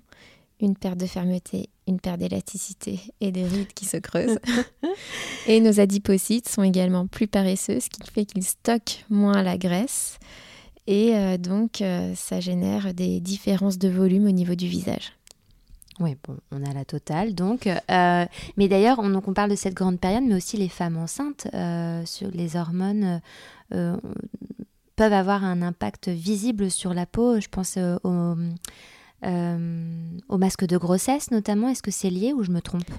une 0.62 0.76
perte 0.76 0.98
de 0.98 1.06
fermeté, 1.06 1.69
une 1.88 2.00
perte 2.00 2.19
d'élasticité 2.19 3.00
et 3.21 3.32
des 3.32 3.43
rides 3.43 3.74
qui 3.74 3.86
se 3.86 3.98
creusent. 3.98 4.39
et 5.48 5.60
nos 5.60 5.80
adipocytes 5.80 6.48
sont 6.48 6.63
également 6.63 7.08
plus 7.08 7.28
paresseux, 7.28 7.80
ce 7.80 7.89
qui 7.89 8.10
fait 8.10 8.26
qu'ils 8.26 8.43
stockent 8.43 9.06
moins 9.10 9.43
la 9.43 9.58
graisse. 9.58 10.17
Et 10.88 11.15
euh, 11.15 11.38
donc 11.38 11.82
euh, 11.82 12.13
ça 12.15 12.39
génère 12.39 12.93
des 12.93 13.19
différences 13.19 13.78
de 13.78 13.89
volume 13.89 14.28
au 14.28 14.32
niveau 14.32 14.56
du 14.56 14.67
visage. 14.67 15.13
Oui, 16.00 16.15
bon, 16.28 16.36
on 16.52 16.63
a 16.63 16.74
la 16.74 16.84
totale 16.84 17.34
donc. 17.34 17.67
Euh, 17.67 18.26
mais 18.58 18.67
d'ailleurs, 18.67 19.00
on, 19.00 19.15
on, 19.15 19.34
parle 19.34 19.50
de 19.50 19.56
cette 19.56 19.74
grande 19.74 20.00
période, 20.00 20.24
mais 20.26 20.36
aussi 20.36 20.58
les 20.58 20.67
femmes 20.67 20.98
enceintes 20.98 21.48
sur 22.06 22.30
les 22.32 22.56
hormones 22.58 23.21
peuvent 24.95 25.13
avoir 25.13 25.43
un 25.43 25.62
impact 25.62 26.10
visible 26.10 26.71
sur 26.71 26.93
la 26.93 27.05
peau. 27.05 27.39
Je 27.39 27.47
pense 27.49 27.75
euh, 27.77 27.97
au, 28.03 28.36
euh, 29.25 30.17
au, 30.29 30.38
masque 30.38 30.65
de 30.65 30.77
grossesse 30.77 31.31
notamment. 31.31 31.69
Est-ce 31.69 31.84
que 31.84 31.91
c'est 31.91 32.10
lié 32.10 32.34
ou 32.34 32.43
je 32.43 32.51
me 32.51 32.62
trompe? 32.62 32.89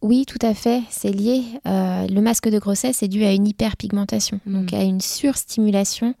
Oui, 0.00 0.26
tout 0.26 0.38
à 0.42 0.54
fait, 0.54 0.82
c'est 0.90 1.10
lié. 1.10 1.42
Euh, 1.66 2.06
le 2.06 2.20
masque 2.20 2.48
de 2.48 2.58
grossesse 2.58 3.02
est 3.02 3.08
dû 3.08 3.24
à 3.24 3.32
une 3.32 3.48
hyperpigmentation, 3.48 4.40
hmm. 4.46 4.52
donc 4.52 4.72
à 4.72 4.82
une 4.82 5.00
surstimulation 5.00 6.14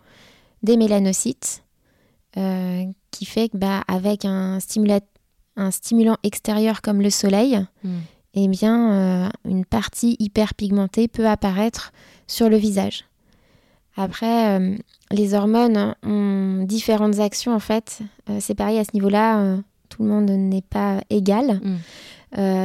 des 0.62 0.76
mélanocytes, 0.76 1.62
qui 3.10 3.24
fait 3.24 3.48
que, 3.48 3.56
bah, 3.56 3.82
avec 3.88 4.24
un, 4.24 4.58
un, 5.56 5.70
stimulant 5.70 6.16
extérieur 6.22 6.82
comme 6.82 7.02
le 7.02 7.10
soleil, 7.10 7.64
hmm. 7.82 7.98
eh 8.34 8.48
bien, 8.48 9.30
une 9.44 9.64
partie 9.64 10.16
hyperpigmentée 10.20 11.08
peut 11.08 11.26
apparaître 11.26 11.92
sur 12.28 12.48
le 12.48 12.56
visage. 12.56 13.08
Après, 13.98 14.60
les 15.10 15.34
hormones 15.34 15.94
ont 16.04 16.64
différentes 16.64 17.18
actions 17.18 17.54
en 17.54 17.58
fait. 17.58 17.98
c'est 18.38 18.54
pareil 18.54 18.78
à 18.78 18.84
ce 18.84 18.90
niveau-là, 18.94 19.56
tout 19.88 20.02
le 20.02 20.08
monde 20.08 20.30
n'est 20.30 20.62
pas 20.62 21.00
égal. 21.10 21.60
Mm. 21.62 21.76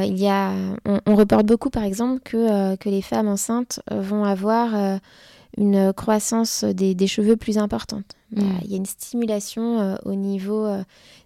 il 0.04 0.18
y 0.18 0.28
a, 0.28 0.52
on, 0.84 1.14
reporte 1.16 1.46
beaucoup 1.46 1.70
par 1.70 1.82
exemple 1.82 2.20
que, 2.22 2.76
que 2.76 2.88
les 2.88 3.02
femmes 3.02 3.28
enceintes 3.28 3.80
vont 3.90 4.24
avoir 4.24 5.00
une 5.56 5.92
croissance 5.92 6.64
des, 6.64 7.06
cheveux 7.06 7.36
plus 7.36 7.58
importante. 7.58 8.16
Mm. 8.32 8.42
Il 8.64 8.70
y 8.70 8.74
a 8.74 8.76
une 8.76 8.86
stimulation 8.86 9.80
euh, 9.80 9.96
au 10.04 10.14
niveau 10.14 10.64
euh, 10.66 10.82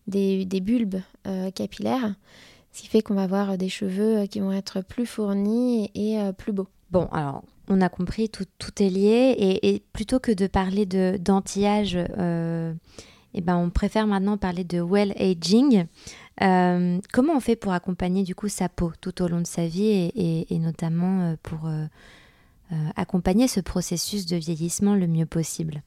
des, 0.07 0.61
bulbes 0.61 1.01
euh, 1.27 1.51
capillaires, 1.51 2.15
ce 2.73 2.83
qui 2.83 2.89
fait 2.89 3.03
qu'on 3.03 3.15
va 3.15 3.23
avoir 3.23 3.59
des 3.59 3.69
cheveux 3.69 4.27
qui 4.27 4.41
vont 4.41 4.53
être 4.53 4.81
plus 4.83 5.07
fournis 5.07 5.91
et, 5.95 6.19
plus 6.37 6.53
beaux. 6.53 6.69
Bon, 6.91 7.07
alors 7.13 7.43
on 7.69 7.81
a 7.81 7.89
compris, 7.89 8.31
tout, 8.31 8.47
est 8.83 8.89
lié. 8.89 9.35
Et, 9.63 9.83
plutôt 9.93 10.19
que 10.21 10.33
de 10.33 10.47
parler 10.47 10.87
d'anti-âge, 10.87 11.97
eh 11.97 13.41
ben, 13.43 13.57
on 13.57 13.69
préfère 13.69 14.07
maintenant 14.07 14.39
parler 14.39 14.65
de 14.65 14.81
well 14.81 15.13
aging. 15.19 15.87
comment 16.39 17.35
on 17.37 17.41
fait 17.41 17.57
pour 17.57 17.73
accompagner 17.73 18.23
du 18.23 18.35
coup 18.35 18.49
sa 18.49 18.71
peau 18.71 18.93
tout 19.03 19.21
au 19.23 19.29
long 19.29 19.41
de 19.43 19.47
sa 19.47 19.67
vie 19.67 20.11
et 20.15 20.59
notamment 20.59 21.37
pour 21.43 21.69
euh, 22.71 22.89
accompagner 22.97 23.49
ce 23.49 23.61
processus 23.61 24.27
de 24.27 24.37
vieillissement 24.37 24.95
le 24.95 25.07
mieux 25.07 25.25
possible? 25.25 25.83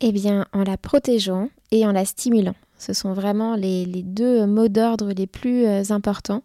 Eh 0.00 0.10
bien, 0.10 0.46
en 0.52 0.64
la 0.64 0.76
protégeant 0.76 1.48
et 1.70 1.86
en 1.86 1.92
la 1.92 2.04
stimulant. 2.04 2.56
Ce 2.76 2.92
sont 2.92 3.12
vraiment 3.12 3.54
les, 3.54 3.86
deux 3.86 4.46
mots 4.46 4.66
d'ordre 4.66 5.12
les 5.12 5.28
plus 5.28 5.64
euh, 5.64 5.82
importants. 5.90 6.42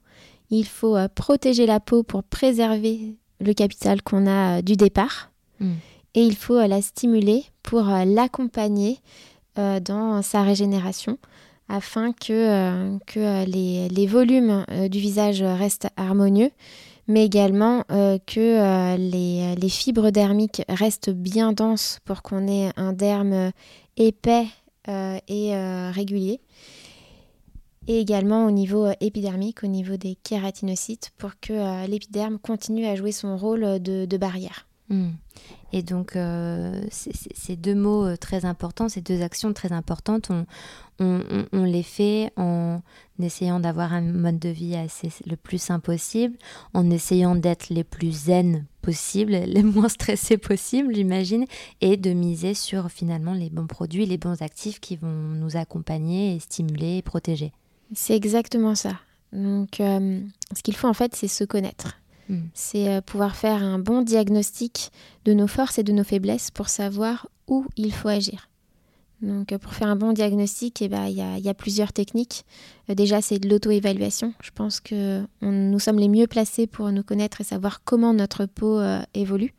Il 0.50 0.66
faut 0.66 0.96
euh, 0.96 1.08
protéger 1.14 1.66
la 1.66 1.80
peau 1.80 2.04
pour 2.04 2.24
préserver 2.24 3.16
le 3.40 3.54
capital 3.54 4.02
qu'on 4.02 4.28
a 4.28 4.62
du 4.62 4.76
départ. 4.76 5.32
Hmm. 5.60 5.74
Et 6.16 6.24
il 6.24 6.36
faut 6.36 6.60
la 6.60 6.82
stimuler 6.82 7.46
pour 7.62 7.84
l'accompagner 7.84 8.98
dans 9.56 10.22
sa 10.22 10.42
régénération 10.42 11.20
afin 11.68 12.14
que, 12.14 12.98
que 13.06 13.46
les, 13.46 13.90
les, 13.90 14.08
volumes 14.08 14.66
du 14.90 15.00
visage 15.00 15.44
restent 15.44 15.90
harmonieux 15.98 16.50
mais 17.10 17.26
également 17.26 17.84
euh, 17.92 18.20
que 18.26 18.40
euh, 18.40 18.96
les, 18.96 19.70
fibres 19.70 20.12
dermiques 20.12 20.62
restent 20.70 21.10
bien 21.10 21.52
denses 21.54 22.00
pour 22.06 22.22
qu'on 22.22 22.48
ait 22.48 22.70
un 22.78 22.94
derme 22.94 23.52
épais 23.98 24.46
euh, 24.88 25.18
et 25.28 25.52
régulier. 25.92 26.40
Et 27.90 28.00
également 28.00 28.46
au 28.46 28.52
niveau 28.52 28.88
épidermique, 29.02 29.64
au 29.64 29.68
niveau 29.68 29.98
des 29.98 30.14
kératinocytes, 30.14 31.12
pour 31.18 31.32
que 31.42 31.88
l'épiderme 31.88 32.38
continue 32.38 32.86
à 32.86 32.96
jouer 32.96 33.12
son 33.12 33.36
rôle 33.36 33.82
de, 33.82 34.18
barrière. 34.18 34.68
Hmm. 34.90 35.10
Et 35.74 35.82
donc, 35.82 36.16
ces 36.92 37.56
deux 37.56 37.74
mots 37.74 38.16
très 38.16 38.46
importants, 38.46 38.90
ces 38.90 39.02
deux 39.02 39.24
actions 39.24 39.54
très 39.54 39.72
importantes, 39.72 40.30
on, 41.00 41.64
les 41.64 41.82
fait 41.82 42.32
en 42.38 42.82
essayant 43.20 43.60
d'avoir 43.60 43.92
un 43.92 44.02
mode 44.02 44.38
de 44.38 44.50
vie 44.50 44.76
le 45.26 45.36
plus 45.36 45.60
sain 45.60 45.80
possible, 45.80 46.38
en 46.76 46.92
essayant 46.92 47.34
d'être 47.34 47.72
les 47.72 47.84
plus 47.84 48.26
zen 48.26 48.68
possible, 48.84 49.32
les 49.48 49.64
moins 49.64 49.90
stressés 49.90 50.38
possible, 50.38 50.94
j'imagine, 50.94 51.46
et 51.82 51.98
de 51.98 52.14
miser 52.14 52.54
sur 52.54 52.92
finalement 52.92 53.34
les 53.34 53.50
bons 53.50 53.68
produits, 53.68 54.06
les 54.06 54.20
bons 54.20 54.44
actifs 54.44 54.80
qui 54.80 54.96
vont 54.96 55.08
nous 55.08 55.58
accompagner 55.58 56.40
stimuler 56.40 56.98
et 56.98 57.02
protéger. 57.02 57.52
C'est 57.94 58.16
exactement 58.16 58.76
ça. 58.76 59.00
Donc, 59.34 59.80
euh, 59.80 60.22
ce 60.56 60.64
qu'il 60.64 60.76
faut 60.76 60.88
en 60.88 60.94
fait, 60.94 61.16
c'est 61.16 61.28
se 61.28 61.44
connaître. 61.44 62.00
Hmm. 62.30 62.42
C'est 62.54 62.90
euh, 62.90 63.02
pouvoir 63.02 63.36
faire 63.36 63.64
un 63.64 63.80
bon 63.80 64.02
diagnostic 64.02 64.92
de 65.26 65.34
nos 65.34 65.48
forces 65.48 65.80
et 65.80 65.84
de 65.84 65.92
nos 65.92 66.04
faiblesses 66.04 66.52
pour 66.52 66.70
savoir 66.70 67.28
où 67.48 67.66
il 67.76 67.94
faut 67.94 68.10
agir. 68.10 68.50
Donc, 69.22 69.56
pour 69.58 69.74
faire 69.74 69.90
un 69.90 69.98
bon 69.98 70.14
diagnostic, 70.14 70.82
eh 70.82 70.88
ben, 70.88 71.08
il 71.08 71.18
ben, 71.18 71.38
y, 71.38 71.42
y, 71.42 71.50
a 71.50 71.54
plusieurs 71.54 71.92
techniques. 71.92 72.46
Euh, 72.90 72.96
déjà, 72.96 73.22
c'est 73.22 73.40
de 73.40 73.50
l'auto-évaluation. 73.50 74.34
Je 74.42 74.52
pense 74.52 74.80
que 74.80 75.26
nous 75.42 75.80
sommes 75.80 76.00
les 76.00 76.08
mieux 76.08 76.28
placés 76.28 76.68
pour 76.68 76.92
nous 76.92 77.04
connaître 77.04 77.42
et 77.42 77.44
savoir 77.44 77.84
comment 77.84 78.14
notre 78.14 78.46
peau 78.46 78.80
euh, 78.80 79.02
évolue. 79.14 79.54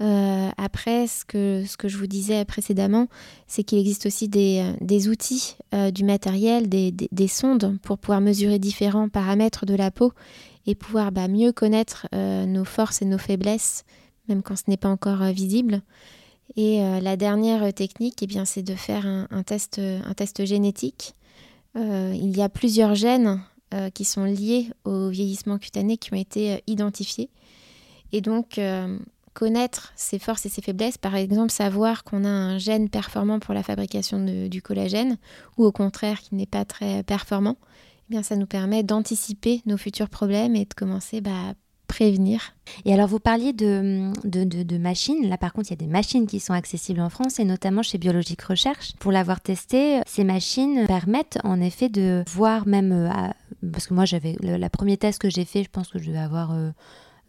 Euh, 0.00 0.48
après, 0.56 1.06
ce 1.06 1.24
que, 1.24 1.64
je 1.88 1.96
vous 1.96 2.06
disais 2.06 2.44
précédemment, 2.44 3.08
c'est 3.46 3.62
qu'il 3.62 3.78
existe 3.78 4.06
aussi 4.06 4.28
des, 4.28 4.74
des 4.80 5.08
outils, 5.08 5.56
du 5.92 6.04
matériel, 6.04 6.68
des, 6.68 6.90
des, 6.90 7.28
sondes 7.28 7.78
pour 7.82 7.98
pouvoir 7.98 8.20
mesurer 8.20 8.58
différents 8.58 9.08
paramètres 9.08 9.64
de 9.64 9.74
la 9.74 9.90
peau 9.90 10.12
et 10.66 10.74
pouvoir 10.74 11.12
bah, 11.12 11.28
mieux 11.28 11.52
connaître 11.52 12.08
nos 12.12 12.64
forces 12.64 13.02
et 13.02 13.04
nos 13.04 13.18
faiblesses, 13.18 13.84
même 14.28 14.42
quand 14.42 14.56
ce 14.56 14.64
n'est 14.68 14.76
pas 14.76 14.88
encore 14.88 15.22
visible. 15.26 15.82
Et 16.56 16.82
euh, 16.82 17.00
la 17.00 17.16
dernière 17.16 17.72
technique, 17.72 18.22
eh 18.22 18.26
bien, 18.26 18.44
c'est 18.44 18.62
de 18.62 18.74
faire 18.74 19.06
un, 19.06 19.42
test, 19.42 19.78
un 19.78 20.14
test 20.14 20.44
génétique. 20.44 21.14
Euh, 21.76 22.12
il 22.14 22.36
y 22.36 22.42
a 22.42 22.48
plusieurs 22.48 22.94
gènes 22.94 23.40
euh, 23.72 23.88
qui 23.90 24.04
sont 24.04 24.24
liés 24.24 24.68
au 24.84 25.08
vieillissement 25.08 25.58
cutané 25.58 25.96
qui 25.96 26.12
ont 26.12 26.18
été 26.18 26.62
identifiés. 26.66 27.30
Et 28.12 28.20
donc, 28.20 28.60
connaître 29.34 29.92
ses 29.96 30.18
forces 30.18 30.46
et 30.46 30.48
ses 30.48 30.62
faiblesses, 30.62 30.98
par 30.98 31.16
exemple 31.16 31.50
savoir 31.50 32.04
qu'on 32.04 32.24
a 32.24 32.28
un 32.28 32.58
gène 32.58 32.88
performant 32.88 33.38
pour 33.38 33.54
la 33.54 33.62
fabrication 33.62 34.24
du 34.48 34.62
collagène 34.62 35.16
ou 35.56 35.64
au 35.64 35.72
contraire 35.72 36.20
qui 36.20 36.34
n'est 36.34 36.46
pas 36.46 36.64
très 36.64 37.02
performant, 37.02 37.56
eh 38.08 38.10
bien 38.10 38.22
ça 38.22 38.36
nous 38.36 38.46
permet 38.46 38.82
d'anticiper 38.82 39.62
nos 39.66 39.76
futurs 39.76 40.08
problèmes 40.08 40.56
et 40.56 40.64
de 40.64 40.74
commencer 40.74 41.20
bah, 41.20 41.54
prévenir. 41.92 42.54
Et 42.86 42.94
alors, 42.94 43.06
vous 43.06 43.18
parliez 43.18 43.52
de, 43.52 44.78
machines. 44.78 45.28
Là, 45.28 45.36
par 45.36 45.52
contre, 45.52 45.68
il 45.68 45.72
y 45.72 45.74
a 45.74 45.84
des 45.84 45.92
machines 45.92 46.26
qui 46.26 46.40
sont 46.40 46.54
accessibles 46.54 47.00
en 47.00 47.10
France 47.10 47.38
et 47.38 47.44
notamment 47.44 47.82
chez 47.82 47.98
Biologique 47.98 48.40
Recherche. 48.40 48.94
Pour 48.98 49.12
l'avoir 49.12 49.42
testé, 49.42 50.00
ces 50.06 50.24
machines 50.24 50.86
permettent 50.86 51.38
en 51.44 51.60
effet 51.60 51.90
de 51.90 52.24
voir 52.28 52.66
même. 52.66 52.92
Euh, 52.92 53.10
parce 53.70 53.86
que 53.86 53.94
moi, 53.94 54.06
j'avais 54.06 54.36
la 54.40 54.70
première 54.70 54.98
test 54.98 55.20
que 55.20 55.28
j'ai 55.28 55.44
fait, 55.44 55.62
je 55.64 55.68
pense 55.68 55.88
que 55.88 55.98
je 55.98 56.06
devais 56.06 56.18
avoir. 56.18 56.56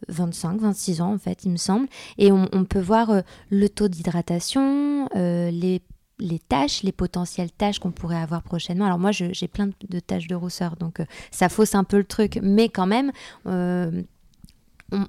25, 0.08 0.54
euh, 0.54 0.58
26 0.60 1.00
ans 1.00 1.14
en 1.14 1.18
fait, 1.18 1.44
il 1.44 1.50
me 1.50 1.56
semble. 1.56 1.88
Et 2.18 2.32
on, 2.32 2.46
peut 2.64 2.80
voir 2.80 3.10
euh, 3.10 3.20
le 3.50 3.68
taux 3.68 3.88
d'hydratation, 3.88 5.08
les 5.14 5.82
les 6.20 6.38
tâches, 6.38 6.84
les 6.84 6.92
potentielles 6.92 7.50
tâches 7.50 7.80
qu'on 7.80 7.90
pourrait 7.90 8.22
avoir 8.22 8.44
prochainement. 8.44 8.84
Alors 8.84 9.00
moi, 9.00 9.10
j'ai 9.10 9.48
plein 9.48 9.68
de 9.88 9.98
tâches 9.98 10.28
de 10.28 10.36
rousseur, 10.36 10.76
donc 10.76 11.02
ça 11.32 11.48
fausse 11.48 11.74
un 11.74 11.82
peu 11.82 11.96
le 11.96 12.04
truc, 12.04 12.38
mais 12.40 12.68
quand 12.68 12.86
même, 12.86 13.10
on, 13.44 14.04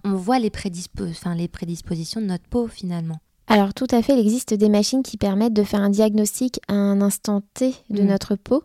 voit 0.03 0.39
les, 0.39 0.51
les 1.35 1.47
prédispositions 1.47 2.21
de 2.21 2.25
notre 2.25 2.47
peau 2.49 2.67
finalement. 2.67 3.19
Alors 3.47 3.73
tout 3.73 3.87
à 3.91 4.01
fait, 4.01 4.13
il 4.13 4.19
existe 4.19 4.53
des 4.53 4.69
machines 4.69 5.03
qui 5.03 5.17
permettent 5.17 5.53
de 5.53 5.63
faire 5.63 5.81
un 5.81 5.89
diagnostic 5.89 6.59
à 6.67 6.73
un 6.73 7.01
instant 7.01 7.41
T 7.53 7.73
de 7.89 8.01
mm. 8.01 8.07
notre 8.07 8.35
peau. 8.35 8.63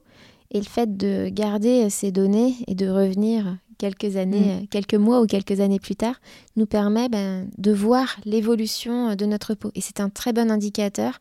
Et 0.53 0.59
le 0.59 0.65
fait 0.65 0.97
de 0.97 1.29
garder 1.29 1.91
ces 1.91 2.11
données 2.11 2.57
et 2.67 2.75
de 2.75 2.89
revenir 2.89 3.59
quelques 3.81 4.17
années, 4.17 4.63
mm. 4.63 4.67
quelques 4.69 4.95
mois 4.95 5.21
ou 5.23 5.27
quelques 5.27 5.61
années 5.61 5.81
plus 5.81 5.97
tard, 5.97 6.21
nous 6.57 6.67
permet 6.67 7.09
ben, 7.09 7.49
de 7.57 7.73
voir 7.73 8.17
l'évolution 8.25 9.17
de 9.17 9.27
notre 9.27 9.55
peau. 9.55 9.71
Et 9.75 9.81
c'est 9.81 10.01
un 10.01 10.11
très 10.11 10.33
bon 10.33 10.51
indicateur 10.51 11.19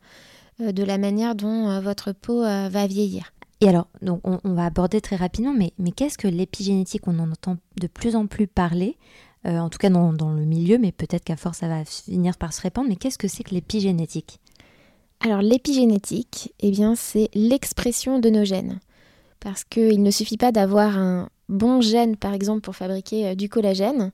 euh, 0.60 0.72
de 0.72 0.84
la 0.84 0.98
manière 0.98 1.34
dont 1.34 1.70
euh, 1.70 1.80
votre 1.80 2.12
peau 2.12 2.44
euh, 2.44 2.68
va 2.68 2.86
vieillir. 2.86 3.32
Et 3.62 3.68
alors, 3.68 3.88
donc 4.00 4.20
on, 4.24 4.54
va 4.54 4.64
aborder 4.64 5.02
très 5.02 5.16
rapidement, 5.16 5.52
mais, 5.52 5.72
mais 5.78 5.90
qu'est-ce 5.90 6.16
que 6.16 6.28
l'épigénétique? 6.28 7.06
On 7.06 7.18
en 7.18 7.30
entend 7.30 7.58
de 7.78 7.86
plus 7.88 8.16
en 8.16 8.26
plus 8.26 8.46
parler. 8.46 8.96
Euh, 9.46 9.58
en 9.58 9.70
tout 9.70 9.78
cas 9.78 9.88
dans, 9.88 10.12
le 10.12 10.44
milieu, 10.44 10.76
mais 10.76 10.92
peut-être 10.92 11.24
qu'à 11.24 11.36
force 11.36 11.58
ça 11.58 11.68
va 11.68 11.84
finir 11.84 12.36
par 12.36 12.52
se 12.52 12.60
répandre. 12.60 12.88
Mais 12.88 12.96
qu'est-ce 12.96 13.18
que 13.18 13.28
c'est 13.28 13.42
que 13.42 13.54
l'épigénétique? 13.54 14.40
Alors 15.20 15.40
l'épigénétique, 15.40 16.54
eh 16.60 16.70
bien 16.70 16.94
c'est 16.94 17.28
l'expression 17.34 18.18
de 18.18 18.28
nos 18.28 18.44
gènes. 18.44 18.80
Parce 19.40 19.64
qu'il 19.64 20.02
ne 20.02 20.10
suffit 20.10 20.36
pas 20.36 20.52
d'avoir 20.52 20.98
un 20.98 21.30
bon 21.50 21.80
gène, 21.80 22.16
par 22.16 22.32
exemple, 22.32 22.62
pour 22.62 22.76
fabriquer 22.76 23.28
euh, 23.28 23.34
du 23.34 23.48
collagène. 23.48 24.12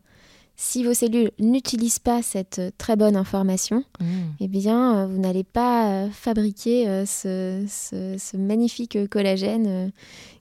Si 0.59 0.83
vos 0.83 0.95
cellules 0.95 1.31
n'utilisent 1.39 1.99
pas 1.99 2.23
cette 2.23 2.59
euh, 2.59 2.71
très 2.79 2.97
bonne 2.97 3.15
information, 3.15 3.85
mmh. 4.01 4.05
eh 4.41 4.49
bien, 4.49 5.07
vous 5.07 5.19
n'allez 5.19 5.45
pas 5.45 6.09
fabriquer 6.11 7.05
ce, 7.07 8.37
magnifique 8.37 9.09
collagène 9.11 9.93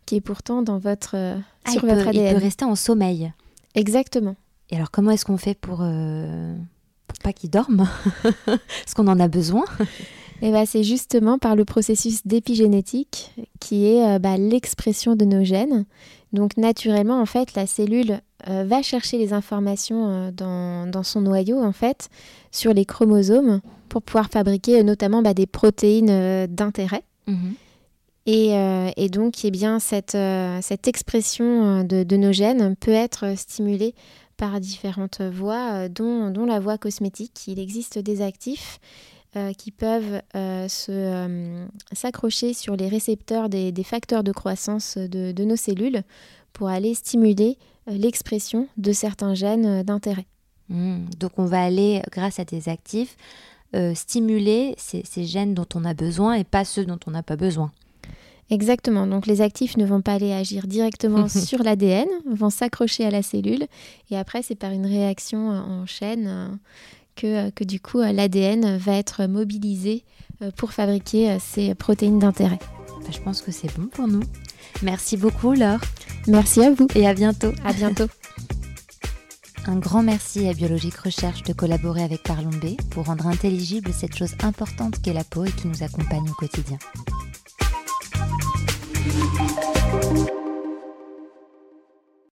qui 0.05 0.15
est 0.15 0.21
pourtant 0.21 0.61
dans 0.61 0.77
votre, 0.77 1.15
ah, 1.15 1.71
sur 1.71 1.81
votre 1.81 2.07
ADN. 2.07 2.27
Il 2.27 2.33
peut 2.33 2.43
rester 2.43 2.65
en 2.65 2.75
sommeil. 2.75 3.33
Exactement. 3.75 4.35
Et 4.69 4.75
alors, 4.75 4.91
comment 4.91 5.11
est-ce 5.11 5.25
qu'on 5.25 5.37
fait 5.37 5.53
pour, 5.53 5.79
euh, 5.81 6.55
pour 7.07 7.19
pas 7.19 7.33
qu'ils 7.33 7.49
dorment 7.49 7.87
Est-ce 8.47 8.95
qu'on 8.95 9.07
en 9.07 9.19
a 9.19 9.27
besoin? 9.27 9.65
Eh 10.41 10.51
ben, 10.51 10.65
C'est 10.65 10.83
justement 10.83 11.37
par 11.37 11.55
le 11.55 11.65
processus 11.65 12.25
d'épigénétique 12.25 13.33
qui 13.59 13.87
est 13.87 14.05
euh, 14.05 14.19
bah, 14.19 14.37
l'expression 14.37 15.15
de 15.15 15.25
nos 15.25 15.43
gènes. 15.43 15.85
Donc, 16.33 16.57
naturellement, 16.57 17.21
en 17.21 17.25
fait, 17.25 17.55
la 17.55 17.65
cellule 17.65 18.19
euh, 18.49 18.63
va 18.65 18.81
chercher 18.81 19.17
les 19.17 19.33
informations 19.33 20.31
dans, 20.35 20.89
dans, 20.89 21.03
son 21.03 21.21
noyau, 21.21 21.61
en 21.61 21.71
fait, 21.71 22.09
sur 22.51 22.73
les 22.73 22.85
chromosomes 22.85 23.61
pour 23.87 24.01
pouvoir 24.01 24.29
fabriquer 24.29 24.83
notamment 24.83 25.21
bah, 25.21 25.33
des 25.33 25.45
protéines 25.45 26.47
d'intérêt. 26.47 27.03
Mhm. 27.27 27.53
Et, 28.27 28.53
et, 28.97 29.09
donc, 29.09 29.45
eh 29.45 29.51
bien, 29.51 29.79
cette, 29.79 30.17
cette 30.61 30.87
expression 30.87 31.83
de, 31.83 32.03
de, 32.03 32.17
nos 32.17 32.31
gènes 32.31 32.75
peut 32.75 32.91
être 32.91 33.37
stimulée 33.37 33.93
par 34.37 34.59
différentes 34.59 35.21
voies, 35.21 35.73
euh, 35.73 35.89
dont, 35.89 36.29
dont, 36.29 36.45
la 36.45 36.59
voie 36.59 36.77
cosmétique. 36.77 37.47
Il 37.47 37.59
existe 37.59 37.99
des 37.99 38.21
actifs 38.21 38.79
qui 39.57 39.71
peuvent 39.71 40.21
s'accrocher 41.91 42.53
sur 42.53 42.75
les 42.75 42.87
récepteurs 42.87 43.49
des, 43.49 43.83
facteurs 43.83 44.23
de 44.23 44.31
croissance 44.31 44.97
de, 44.97 45.43
nos 45.43 45.55
cellules 45.55 46.03
pour 46.53 46.69
aller 46.69 46.93
stimuler 46.93 47.57
l'expression 47.87 48.67
de 48.77 48.91
certains 48.91 49.33
gènes 49.33 49.83
d'intérêt. 49.83 50.25
Mmh. 50.67 51.09
donc 51.19 51.33
on 51.37 51.45
va 51.45 51.63
aller, 51.63 52.01
grâce 52.11 52.39
à 52.39 52.45
des 52.45 52.69
actifs, 52.69 53.17
stimuler 53.93 54.75
ces, 54.77 55.25
gènes 55.25 55.53
dont 55.53 55.67
on 55.75 55.85
a 55.85 55.93
besoin 55.93 56.33
et 56.33 56.43
pas 56.43 56.65
ceux 56.65 56.85
dont 56.85 56.99
on 57.05 57.11
n'a 57.11 57.23
pas 57.23 57.35
besoin. 57.35 57.71
Exactement. 58.49 59.07
Donc 59.07 59.25
les 59.25 59.41
actifs 59.41 59.75
ne 59.77 59.85
vont 59.85 60.01
pas 60.01 60.13
aller 60.13 60.31
agir 60.31 60.67
directement 60.67 61.27
sur 61.29 61.63
l'ADN, 61.63 62.07
vont 62.25 62.49
s'accrocher 62.49 63.05
à 63.05 63.11
la 63.11 63.21
cellule 63.21 63.65
et 64.11 64.17
après 64.17 64.41
c'est 64.43 64.55
par 64.55 64.71
une 64.71 64.85
réaction 64.85 65.51
euh, 65.51 65.59
en 65.59 65.85
chaîne 65.85 66.27
euh, 66.27 66.47
que, 67.15 67.49
que 67.51 67.63
du 67.63 67.79
coup 67.79 67.99
euh, 67.99 68.11
l'ADN 68.11 68.77
va 68.77 68.93
être 68.93 69.25
mobilisé 69.25 70.03
pour 70.57 70.73
fabriquer 70.73 71.37
ces 71.39 71.73
protéines 71.75 72.19
d'intérêt. 72.19 72.59
Bah, 72.89 73.09
je 73.09 73.19
pense 73.19 73.41
que 73.41 73.51
c'est 73.51 73.73
bon 73.77 73.87
pour 73.87 74.07
nous. 74.07 74.23
Merci 74.81 75.15
beaucoup 75.15 75.53
Laure. 75.53 75.79
Merci 76.27 76.61
à 76.61 76.71
vous. 76.71 76.87
Et 76.95 77.07
à 77.07 77.13
bientôt. 77.13 77.53
À 77.63 77.71
bientôt. 77.71 78.07
Un 79.67 79.77
grand 79.77 80.03
merci 80.03 80.47
à 80.47 80.53
Biologique 80.53 80.97
Recherche 80.97 81.41
de 81.43 81.53
collaborer 81.53 82.03
avec 82.03 82.21
Parlons 82.21 82.49
B 82.49 82.79
pour 82.91 83.05
rendre 83.05 83.25
intelligible 83.25 83.91
cette 83.93 84.15
chose 84.15 84.35
importante 84.43 85.01
qu'est 85.01 85.13
la 85.13 85.23
peau 85.23 85.43
et 85.43 85.51
qui 85.51 85.67
nous 85.67 85.81
accompagne 85.81 86.29
au 86.29 86.33
quotidien. 86.33 86.77